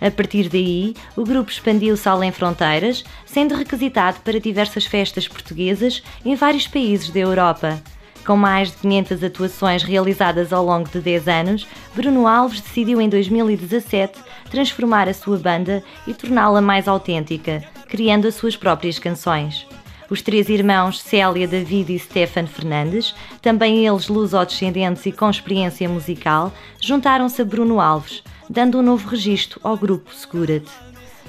A 0.00 0.10
partir 0.10 0.48
daí, 0.48 0.94
o 1.14 1.24
grupo 1.24 1.50
expandiu-se 1.50 2.08
além 2.08 2.32
fronteiras, 2.32 3.04
sendo 3.26 3.54
requisitado 3.54 4.20
para 4.24 4.40
diversas 4.40 4.86
festas 4.86 5.28
portuguesas 5.28 6.02
em 6.24 6.34
vários 6.34 6.66
países 6.66 7.10
da 7.10 7.20
Europa. 7.20 7.80
Com 8.24 8.36
mais 8.36 8.70
de 8.70 8.76
500 8.78 9.24
atuações 9.24 9.82
realizadas 9.82 10.52
ao 10.52 10.64
longo 10.64 10.88
de 10.88 11.00
10 11.00 11.28
anos, 11.28 11.66
Bruno 11.94 12.26
Alves 12.26 12.60
decidiu 12.60 13.00
em 13.00 13.08
2017 13.08 14.18
transformar 14.50 15.08
a 15.08 15.14
sua 15.14 15.38
banda 15.38 15.82
e 16.06 16.14
torná-la 16.14 16.60
mais 16.60 16.86
autêntica, 16.86 17.62
criando 17.88 18.28
as 18.28 18.34
suas 18.34 18.56
próprias 18.56 18.98
canções. 18.98 19.66
Os 20.10 20.22
três 20.22 20.48
irmãos 20.48 21.00
Célia, 21.00 21.46
David 21.46 21.94
e 21.94 21.98
Stefan 21.98 22.46
Fernandes, 22.46 23.14
também 23.40 23.86
eles 23.86 24.08
luso-descendentes 24.08 25.06
e 25.06 25.12
com 25.12 25.30
experiência 25.30 25.88
musical, 25.88 26.52
juntaram-se 26.80 27.40
a 27.40 27.44
Bruno 27.44 27.80
Alves, 27.80 28.22
dando 28.50 28.80
um 28.80 28.82
novo 28.82 29.08
registro 29.08 29.60
ao 29.62 29.76
grupo 29.76 30.12
Segura-te. 30.12 30.72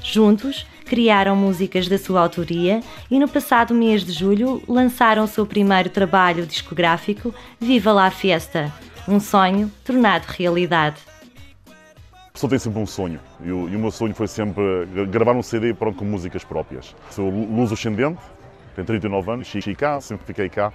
Juntos, 0.02 0.66
criaram 0.86 1.36
músicas 1.36 1.88
da 1.88 2.00
sua 2.00 2.20
autoria 2.20 2.82
e 3.12 3.20
no 3.20 3.28
passado 3.28 3.76
mês 3.76 4.04
de 4.04 4.12
julho 4.12 4.64
lançaram 4.68 5.24
o 5.24 5.28
seu 5.28 5.46
primeiro 5.46 5.92
trabalho 5.92 6.48
discográfico, 6.48 7.32
Viva 7.60 7.94
la 7.94 8.10
Fiesta, 8.10 8.74
um 9.08 9.20
sonho 9.20 9.72
tornado 9.86 10.26
realidade. 10.26 11.00
A 12.28 12.34
pessoa 12.34 12.50
tem 12.50 12.58
sempre 12.58 12.82
um 12.82 12.88
sonho 12.88 13.20
e 13.44 13.52
o, 13.52 13.70
e 13.70 13.76
o 13.76 13.80
meu 13.80 13.92
sonho 13.92 14.16
foi 14.16 14.28
sempre 14.28 14.64
gravar 15.12 15.34
um 15.34 15.44
CD 15.44 15.76
pronto, 15.76 16.00
com 16.00 16.06
músicas 16.06 16.44
próprias. 16.44 16.96
Sou 17.12 17.30
luz 17.30 17.72
ascendente, 17.72 18.20
tenho 18.76 18.88
39 18.88 19.32
anos, 19.32 19.48
cheguei 19.48 19.76
cá, 19.76 20.02
sempre 20.02 20.26
fiquei 20.26 20.50
cá. 20.50 20.74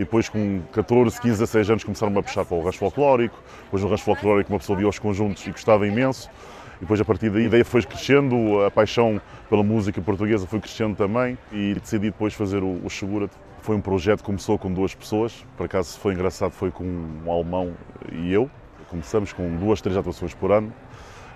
E 0.00 0.04
depois, 0.04 0.30
com 0.30 0.62
14, 0.72 1.20
15, 1.20 1.40
16 1.40 1.70
anos, 1.70 1.84
começaram-me 1.84 2.18
a 2.18 2.22
puxar 2.22 2.42
para 2.46 2.56
o 2.56 2.64
rancho 2.64 2.78
folclórico. 2.78 3.38
Depois, 3.64 3.82
no 3.82 3.88
rancho 3.90 4.04
folclórico, 4.04 4.50
uma 4.50 4.58
pessoa 4.58 4.78
via 4.78 4.88
os 4.88 4.98
conjuntos 4.98 5.46
e 5.46 5.50
gostava 5.50 5.86
imenso. 5.86 6.30
E 6.78 6.80
depois, 6.80 6.98
a 7.02 7.04
partir 7.04 7.28
daí, 7.28 7.42
a 7.42 7.46
ideia 7.48 7.64
foi 7.66 7.82
crescendo, 7.82 8.64
a 8.64 8.70
paixão 8.70 9.20
pela 9.50 9.62
música 9.62 10.00
portuguesa 10.00 10.46
foi 10.46 10.58
crescendo 10.58 10.96
também. 10.96 11.36
E 11.52 11.74
decidi 11.74 12.06
depois 12.06 12.32
fazer 12.32 12.62
o, 12.62 12.80
o 12.82 12.88
Segura. 12.88 13.28
Foi 13.60 13.76
um 13.76 13.80
projeto 13.82 14.20
que 14.20 14.24
começou 14.24 14.58
com 14.58 14.72
duas 14.72 14.94
pessoas. 14.94 15.44
Por 15.54 15.66
acaso, 15.66 15.98
foi 15.98 16.14
engraçado, 16.14 16.52
foi 16.52 16.70
com 16.70 16.82
um 16.82 17.30
alemão 17.30 17.74
e 18.10 18.32
eu. 18.32 18.50
Começamos 18.88 19.34
com 19.34 19.54
duas, 19.56 19.82
três 19.82 19.98
atuações 19.98 20.32
por 20.32 20.50
ano. 20.50 20.72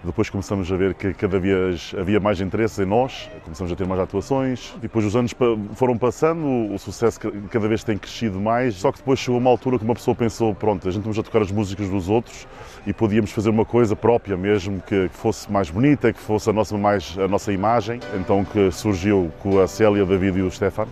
Depois 0.04 0.28
começamos 0.28 0.70
a 0.70 0.76
ver 0.76 0.92
que 0.92 1.14
cada 1.14 1.38
vez 1.38 1.94
havia 1.98 2.20
mais 2.20 2.38
interesse 2.38 2.82
em 2.82 2.84
nós, 2.84 3.30
começamos 3.42 3.72
a 3.72 3.76
ter 3.76 3.86
mais 3.86 3.98
atuações. 3.98 4.74
Depois 4.82 5.02
os 5.02 5.16
anos 5.16 5.32
foram 5.74 5.96
passando, 5.96 6.46
o 6.74 6.78
sucesso 6.78 7.18
cada 7.50 7.66
vez 7.66 7.82
tem 7.82 7.96
crescido 7.96 8.38
mais. 8.38 8.74
Só 8.74 8.92
que 8.92 8.98
depois 8.98 9.18
chegou 9.18 9.40
uma 9.40 9.48
altura 9.48 9.78
que 9.78 9.84
uma 9.84 9.94
pessoa 9.94 10.14
pensou: 10.14 10.54
pronto, 10.54 10.86
a 10.86 10.90
gente 10.90 11.02
vamos 11.04 11.18
a 11.18 11.22
tocar 11.22 11.40
as 11.40 11.50
músicas 11.50 11.88
dos 11.88 12.10
outros 12.10 12.46
e 12.86 12.92
podíamos 12.92 13.32
fazer 13.32 13.48
uma 13.48 13.64
coisa 13.64 13.96
própria 13.96 14.36
mesmo, 14.36 14.78
que 14.82 15.08
fosse 15.10 15.50
mais 15.50 15.70
bonita, 15.70 16.12
que 16.12 16.20
fosse 16.20 16.50
a 16.50 16.52
nossa, 16.52 16.76
mais, 16.76 17.16
a 17.18 17.26
nossa 17.26 17.50
imagem. 17.50 17.98
Então 18.14 18.44
que 18.44 18.70
surgiu 18.70 19.32
com 19.40 19.58
a 19.58 19.66
Célia, 19.66 20.04
David 20.04 20.38
e 20.38 20.42
o 20.42 20.50
Stefan 20.50 20.86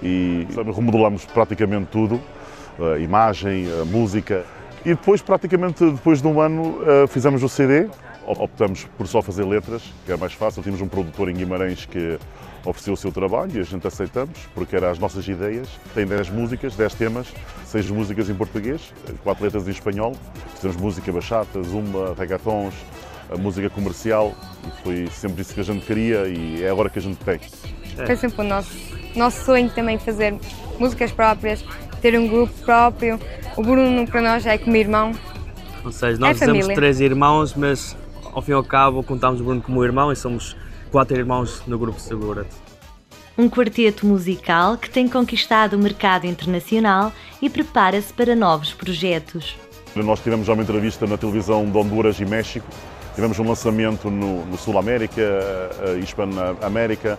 e 0.00 0.46
remodelamos 0.76 1.24
praticamente 1.24 1.86
tudo, 1.90 2.20
a 2.94 2.98
imagem, 2.98 3.66
a 3.82 3.84
música. 3.84 4.44
E 4.84 4.90
depois, 4.90 5.20
praticamente 5.20 5.84
depois 5.90 6.22
de 6.22 6.28
um 6.28 6.40
ano, 6.40 6.78
fizemos 7.08 7.42
o 7.42 7.48
CD, 7.48 7.88
optamos 8.32 8.86
por 8.96 9.06
só 9.06 9.22
fazer 9.22 9.44
letras, 9.44 9.82
que 10.04 10.12
era 10.12 10.18
mais 10.18 10.32
fácil. 10.32 10.62
Tínhamos 10.62 10.82
um 10.82 10.88
produtor 10.88 11.28
em 11.28 11.34
Guimarães 11.34 11.86
que 11.86 12.18
ofereceu 12.64 12.94
o 12.94 12.96
seu 12.96 13.10
trabalho 13.10 13.52
e 13.54 13.60
a 13.60 13.62
gente 13.62 13.86
aceitamos, 13.86 14.38
porque 14.54 14.76
eram 14.76 14.90
as 14.90 14.98
nossas 14.98 15.26
ideias. 15.26 15.68
Tem 15.94 16.06
10 16.06 16.30
músicas, 16.30 16.74
10 16.74 16.94
temas, 16.94 17.26
6 17.66 17.90
músicas 17.90 18.28
em 18.28 18.34
português, 18.34 18.92
4 19.22 19.44
letras 19.44 19.66
em 19.66 19.70
espanhol. 19.70 20.14
Fizemos 20.54 20.76
música 20.76 21.10
bachata, 21.10 21.62
zumba, 21.62 22.14
reggaetons, 22.18 22.74
a 23.30 23.36
música 23.36 23.68
comercial 23.70 24.34
e 24.66 24.82
foi 24.82 25.06
sempre 25.08 25.42
isso 25.42 25.54
que 25.54 25.60
a 25.60 25.64
gente 25.64 25.84
queria 25.84 26.26
e 26.26 26.62
é 26.62 26.70
agora 26.70 26.88
que 26.88 26.98
a 26.98 27.02
gente 27.02 27.18
tem. 27.18 27.38
Foi 28.06 28.16
sempre 28.16 28.40
o 28.40 28.44
nosso, 28.44 28.70
nosso 29.14 29.44
sonho 29.44 29.70
também 29.70 29.98
fazer 29.98 30.34
músicas 30.78 31.12
próprias, 31.12 31.64
ter 32.00 32.18
um 32.18 32.28
grupo 32.28 32.52
próprio. 32.64 33.18
O 33.56 33.62
Bruno 33.62 34.06
para 34.06 34.22
nós 34.22 34.46
é 34.46 34.56
como 34.56 34.76
irmão. 34.76 35.12
Ou 35.84 35.92
seja, 35.92 36.18
nós 36.18 36.40
é 36.40 36.46
somos 36.46 36.66
três 36.68 37.00
irmãos, 37.00 37.54
mas 37.54 37.96
ao 38.32 38.42
fim 38.42 38.52
e 38.52 38.54
ao 38.54 38.64
cabo, 38.64 39.02
contamos 39.02 39.40
o 39.40 39.44
Bruno 39.44 39.60
como 39.60 39.84
irmão 39.84 40.12
e 40.12 40.16
somos 40.16 40.56
quatro 40.90 41.16
irmãos 41.16 41.62
no 41.66 41.78
grupo 41.78 42.00
Segura-te. 42.00 42.54
Um 43.36 43.48
quarteto 43.48 44.06
musical 44.06 44.76
que 44.76 44.90
tem 44.90 45.08
conquistado 45.08 45.74
o 45.74 45.78
mercado 45.78 46.26
internacional 46.26 47.12
e 47.40 47.48
prepara-se 47.48 48.12
para 48.12 48.34
novos 48.34 48.72
projetos. 48.72 49.56
Nós 49.94 50.20
tivemos 50.20 50.46
já 50.46 50.52
uma 50.52 50.62
entrevista 50.62 51.06
na 51.06 51.16
televisão 51.16 51.64
de 51.64 51.76
Honduras 51.76 52.20
e 52.20 52.24
México, 52.24 52.66
tivemos 53.14 53.38
um 53.38 53.48
lançamento 53.48 54.10
no, 54.10 54.44
no 54.46 54.58
Sul 54.58 54.78
América, 54.78 55.22
a 55.86 55.98
Hispana 55.98 56.56
América 56.62 57.18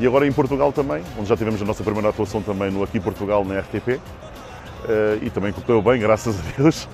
e 0.00 0.06
agora 0.06 0.26
em 0.26 0.32
Portugal 0.32 0.72
também, 0.72 1.02
onde 1.18 1.28
já 1.28 1.36
tivemos 1.36 1.60
a 1.60 1.64
nossa 1.64 1.84
primeira 1.84 2.08
atuação 2.08 2.42
também 2.42 2.70
no 2.70 2.82
Aqui 2.82 2.98
Portugal 2.98 3.44
na 3.44 3.60
RTP 3.60 4.00
e 5.22 5.30
também 5.30 5.52
correu 5.52 5.82
bem, 5.82 5.98
graças 6.00 6.38
a 6.38 6.42
Deus. 6.62 6.88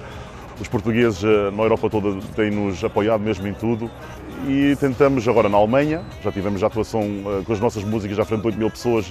Os 0.60 0.68
portugueses 0.68 1.22
na 1.22 1.62
Europa 1.62 1.88
toda 1.88 2.20
têm-nos 2.34 2.82
apoiado 2.82 3.20
mesmo 3.20 3.46
em 3.46 3.54
tudo 3.54 3.90
e 4.46 4.76
tentamos 4.76 5.26
agora 5.28 5.48
na 5.48 5.56
Alemanha, 5.56 6.02
já 6.22 6.32
tivemos 6.32 6.62
a 6.62 6.66
atuação 6.66 7.02
com 7.44 7.52
as 7.52 7.60
nossas 7.60 7.84
músicas 7.84 8.18
à 8.18 8.24
frente 8.24 8.40
de 8.42 8.46
8 8.48 8.58
mil 8.58 8.70
pessoas 8.70 9.06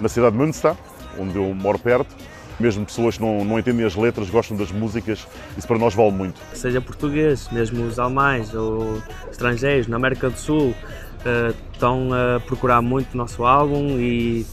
na 0.00 0.08
cidade 0.08 0.32
de 0.32 0.42
Münster, 0.42 0.74
onde 1.18 1.36
eu 1.36 1.54
moro 1.54 1.78
perto. 1.78 2.14
Mesmo 2.58 2.86
pessoas 2.86 3.18
que 3.18 3.22
não, 3.22 3.44
não 3.44 3.58
entendem 3.58 3.84
as 3.84 3.94
letras, 3.94 4.30
gostam 4.30 4.56
das 4.56 4.72
músicas, 4.72 5.26
isso 5.58 5.66
para 5.66 5.78
nós 5.78 5.94
vale 5.94 6.12
muito. 6.12 6.40
Seja 6.54 6.80
português, 6.80 7.50
mesmo 7.52 7.84
os 7.84 7.98
alemães 7.98 8.54
ou 8.54 9.02
estrangeiros 9.30 9.86
na 9.88 9.96
América 9.96 10.30
do 10.30 10.38
Sul, 10.38 10.70
uh, 10.70 11.54
estão 11.72 12.08
a 12.14 12.40
procurar 12.40 12.80
muito 12.80 13.12
o 13.12 13.16
nosso 13.18 13.44
álbum 13.44 13.98
e 13.98 14.46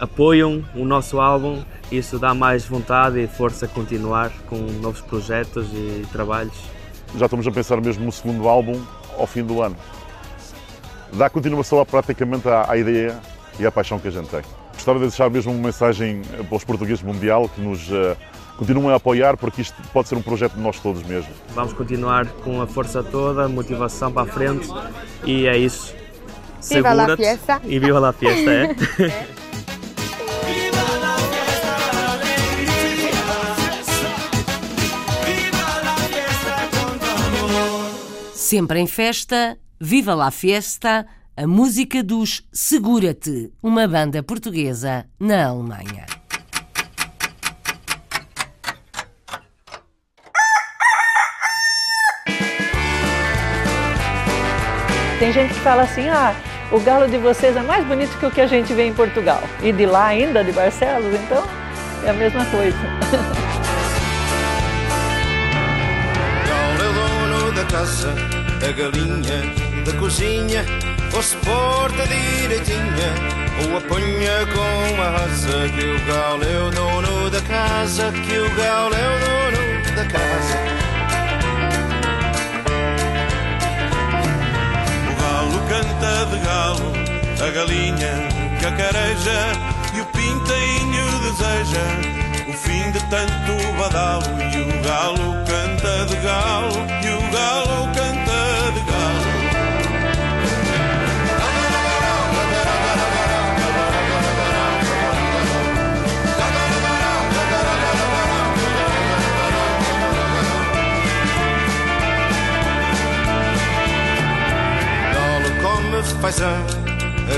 apoiam 0.00 0.64
o 0.74 0.84
nosso 0.84 1.20
álbum. 1.20 1.62
Isso 1.92 2.18
dá 2.18 2.34
mais 2.34 2.64
vontade 2.64 3.20
e 3.20 3.26
força 3.26 3.66
a 3.66 3.68
continuar 3.68 4.32
com 4.48 4.56
novos 4.56 5.00
projetos 5.02 5.68
e 5.72 6.06
trabalhos. 6.10 6.56
Já 7.16 7.26
estamos 7.26 7.46
a 7.46 7.50
pensar 7.50 7.80
mesmo 7.80 8.04
no 8.04 8.12
segundo 8.12 8.48
álbum 8.48 8.80
ao 9.18 9.26
fim 9.26 9.44
do 9.44 9.60
ano. 9.60 9.76
Dá 11.12 11.28
continuação 11.28 11.84
praticamente 11.84 12.48
à, 12.48 12.70
à 12.70 12.76
ideia 12.76 13.18
e 13.58 13.66
à 13.66 13.70
paixão 13.70 13.98
que 13.98 14.08
a 14.08 14.10
gente 14.10 14.28
tem. 14.28 14.40
Gostava 14.72 14.98
de 14.98 15.06
deixar 15.06 15.28
mesmo 15.28 15.52
uma 15.52 15.66
mensagem 15.66 16.22
para 16.48 16.56
os 16.56 16.64
portugueses 16.64 17.02
mundial 17.02 17.48
que 17.48 17.60
nos 17.60 17.90
uh, 17.90 18.16
continuem 18.56 18.92
a 18.92 18.96
apoiar, 18.96 19.36
porque 19.36 19.60
isto 19.60 19.76
pode 19.92 20.08
ser 20.08 20.14
um 20.14 20.22
projeto 20.22 20.54
de 20.54 20.60
nós 20.60 20.78
todos 20.78 21.02
mesmo. 21.02 21.30
Vamos 21.54 21.72
continuar 21.72 22.26
com 22.44 22.62
a 22.62 22.66
força 22.66 23.02
toda, 23.02 23.48
motivação 23.48 24.10
para 24.12 24.30
a 24.30 24.32
frente 24.32 24.68
e 25.24 25.46
é 25.46 25.58
isso. 25.58 25.94
Viva 26.62 26.92
la 26.92 27.16
fiesta! 27.16 27.60
E 27.64 27.78
viva 27.78 27.98
la 27.98 28.12
fiesta, 28.12 28.50
é? 28.50 29.30
Sempre 38.50 38.80
em 38.80 38.86
festa, 38.88 39.56
Viva 39.80 40.12
la 40.12 40.32
Fiesta, 40.32 41.06
a 41.36 41.46
música 41.46 42.02
dos 42.02 42.42
Segura-te, 42.52 43.52
uma 43.62 43.86
banda 43.86 44.24
portuguesa 44.24 45.06
na 45.20 45.46
Alemanha. 45.46 46.04
Tem 55.20 55.32
gente 55.32 55.54
que 55.54 55.60
fala 55.60 55.82
assim, 55.82 56.08
ah, 56.08 56.34
o 56.72 56.80
galo 56.80 57.08
de 57.08 57.18
vocês 57.18 57.56
é 57.56 57.62
mais 57.62 57.86
bonito 57.86 58.18
que 58.18 58.26
o 58.26 58.32
que 58.32 58.40
a 58.40 58.48
gente 58.48 58.74
vê 58.74 58.88
em 58.88 58.92
Portugal. 58.92 59.40
E 59.62 59.70
de 59.72 59.86
lá 59.86 60.06
ainda, 60.06 60.42
de 60.42 60.50
Barcelos, 60.50 61.14
então 61.14 61.44
é 62.04 62.10
a 62.10 62.14
mesma 62.14 62.44
coisa. 62.46 62.76
Galo 68.60 68.68
a 68.68 68.72
galinha 68.72 69.84
da 69.84 69.92
cozinha, 69.94 70.64
ou 71.14 71.22
se 71.22 71.36
porta 71.36 72.06
direitinha, 72.06 73.14
ou 73.62 73.76
apanha 73.78 74.46
com 74.52 75.02
a 75.02 75.10
raça, 75.10 75.68
que 75.74 75.84
o 75.84 76.06
galo 76.06 76.44
é 76.44 76.58
o 76.58 76.70
dono 76.70 77.30
da 77.30 77.40
casa, 77.40 78.12
que 78.12 78.38
o 78.38 78.54
galo 78.54 78.94
é 78.94 79.08
o 79.08 79.18
dono 79.24 79.96
da 79.96 80.04
casa. 80.04 80.80
canta 85.68 86.26
de 86.26 86.38
galo, 86.44 86.92
a 87.40 87.50
galinha 87.52 88.12
cacareja 88.60 89.52
e 89.94 90.00
o 90.00 90.06
pintainho 90.06 91.06
deseja 91.22 91.86
o 92.48 92.52
fim 92.52 92.90
de 92.90 93.00
tanto 93.08 93.52
badalo. 93.78 94.24
E 94.52 94.60
o 94.62 94.82
galo 94.82 95.36
canta 95.46 96.06
de 96.06 96.16
galo, 96.16 96.74
e 97.04 97.08
o 97.08 97.30
galo 97.30 97.86
canta 97.94 97.99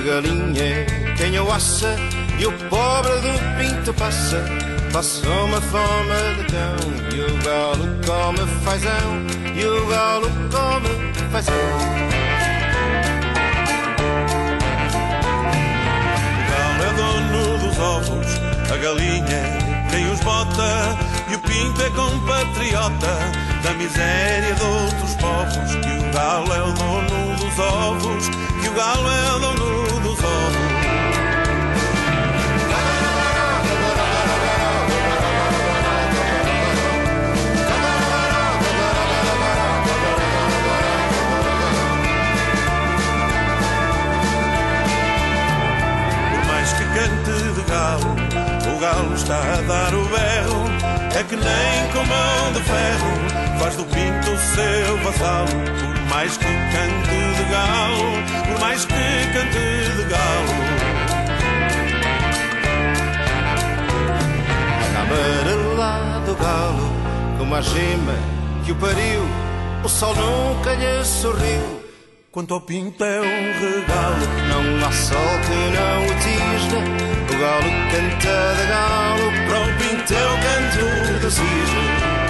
galinha 0.03 0.63
é 0.63 1.15
quem 1.17 1.39
o 1.39 1.51
assa 1.53 1.97
e 2.39 2.47
o 2.47 2.53
pobre 2.69 3.13
do 3.21 3.39
pinto 3.59 3.95
passa. 3.95 4.45
Passa 4.93 5.29
uma 5.29 5.61
fome 5.61 6.35
de 6.37 6.45
cão 6.53 6.77
e 7.15 7.21
o 7.21 7.43
galo 7.43 7.89
come 8.05 8.47
fazão 8.63 9.27
e 9.55 9.65
o 9.65 9.87
galo 9.87 10.29
come 10.51 11.13
fazão. 11.31 11.55
O 16.39 16.51
galo 16.51 16.83
é 16.85 16.93
dono 16.95 17.59
dos 17.59 17.79
ovos, 17.79 18.27
a 18.71 18.77
galinha 18.77 19.73
quem 19.91 20.11
os 20.11 20.21
bota 20.21 20.99
e 21.31 21.35
o 21.35 21.39
pinto 21.39 21.83
é 21.83 21.91
compatriota 21.91 23.19
da 23.63 23.75
miséria 23.75 24.55
de 24.55 24.63
outros 24.63 25.15
povos. 25.17 25.75
Que 25.77 26.09
o 26.09 26.13
galo 26.13 26.53
é 26.53 26.63
o 26.63 26.73
dono 26.73 27.37
dos 27.37 27.59
ovos, 27.59 28.29
que 28.61 28.69
o 28.69 28.75
galo 28.75 29.11
é 29.11 29.33
o 29.35 29.39
dono 29.39 29.82
galo 48.83 49.15
está 49.15 49.39
a 49.39 49.61
dar 49.61 49.95
o 49.95 50.05
berro. 50.07 50.65
É 51.17 51.23
que 51.23 51.37
nem 51.37 51.93
com 51.93 52.05
mão 52.05 52.53
de 52.53 52.61
ferro 52.63 53.59
faz 53.61 53.77
do 53.77 53.85
pinto 53.85 54.31
o 54.33 54.39
seu 54.39 54.99
vassalo. 55.05 55.49
Por 55.49 56.01
mais 56.11 56.37
que 56.37 56.45
cante 56.45 57.19
de 57.37 57.45
galo, 57.49 58.49
por 58.49 58.61
mais 58.61 58.85
que 58.85 58.95
cante 59.35 59.97
de 59.97 60.05
galo. 60.11 60.73
amarelado 65.01 66.35
galo, 66.35 66.93
como 67.39 67.55
a 67.55 67.61
gema 67.61 68.15
que 68.65 68.73
o 68.73 68.77
pariu, 68.77 69.23
o 69.85 69.89
sol 69.89 70.15
nunca 70.17 70.75
lhe 70.75 71.05
sorriu. 71.05 71.83
Quanto 72.33 72.55
ao 72.55 72.61
pinto 72.63 73.05
é 73.05 73.21
um 73.21 73.61
regalo, 73.61 74.27
não 74.49 74.87
há 74.87 74.91
sol 74.91 75.39
que 75.47 75.59
não 75.77 76.07
o 76.07 76.15
tisne. 76.19 77.22
Galo 77.43 77.73
canta 77.91 78.55
de 78.55 78.67
galo, 78.69 79.33
para 79.49 79.63
o 79.63 79.67
pinto 79.77 80.15
o 80.15 80.37
canto 80.45 81.29
cisne. 81.29 82.22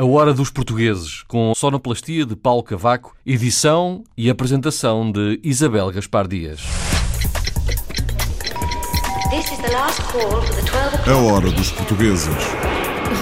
A 0.00 0.04
Hora 0.06 0.32
dos 0.32 0.48
Portugueses, 0.48 1.22
com 1.28 1.52
sonoplastia 1.54 2.24
de 2.24 2.34
Paulo 2.34 2.62
Cavaco, 2.62 3.14
edição 3.26 4.02
e 4.16 4.30
apresentação 4.30 5.12
de 5.12 5.38
Isabel 5.44 5.90
Gaspar 5.90 6.26
Dias. 6.26 6.62
A 11.06 11.16
Hora 11.16 11.50
dos 11.50 11.70
Portugueses. 11.72 12.34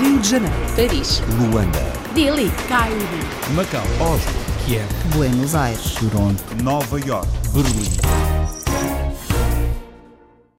Rio 0.00 0.20
de 0.20 0.30
Janeiro. 0.30 0.54
Paris. 0.76 1.20
Luanda. 1.40 1.80
Delhi. 2.14 2.48
Cairo. 2.68 2.96
Macau. 3.56 3.82
Oslo. 4.00 4.32
Kiev. 4.64 4.86
Buenos 5.16 5.56
Aires. 5.56 5.94
Toronto. 5.94 6.44
Nova 6.62 7.00
York. 7.00 7.26
Berlim. 7.52 8.57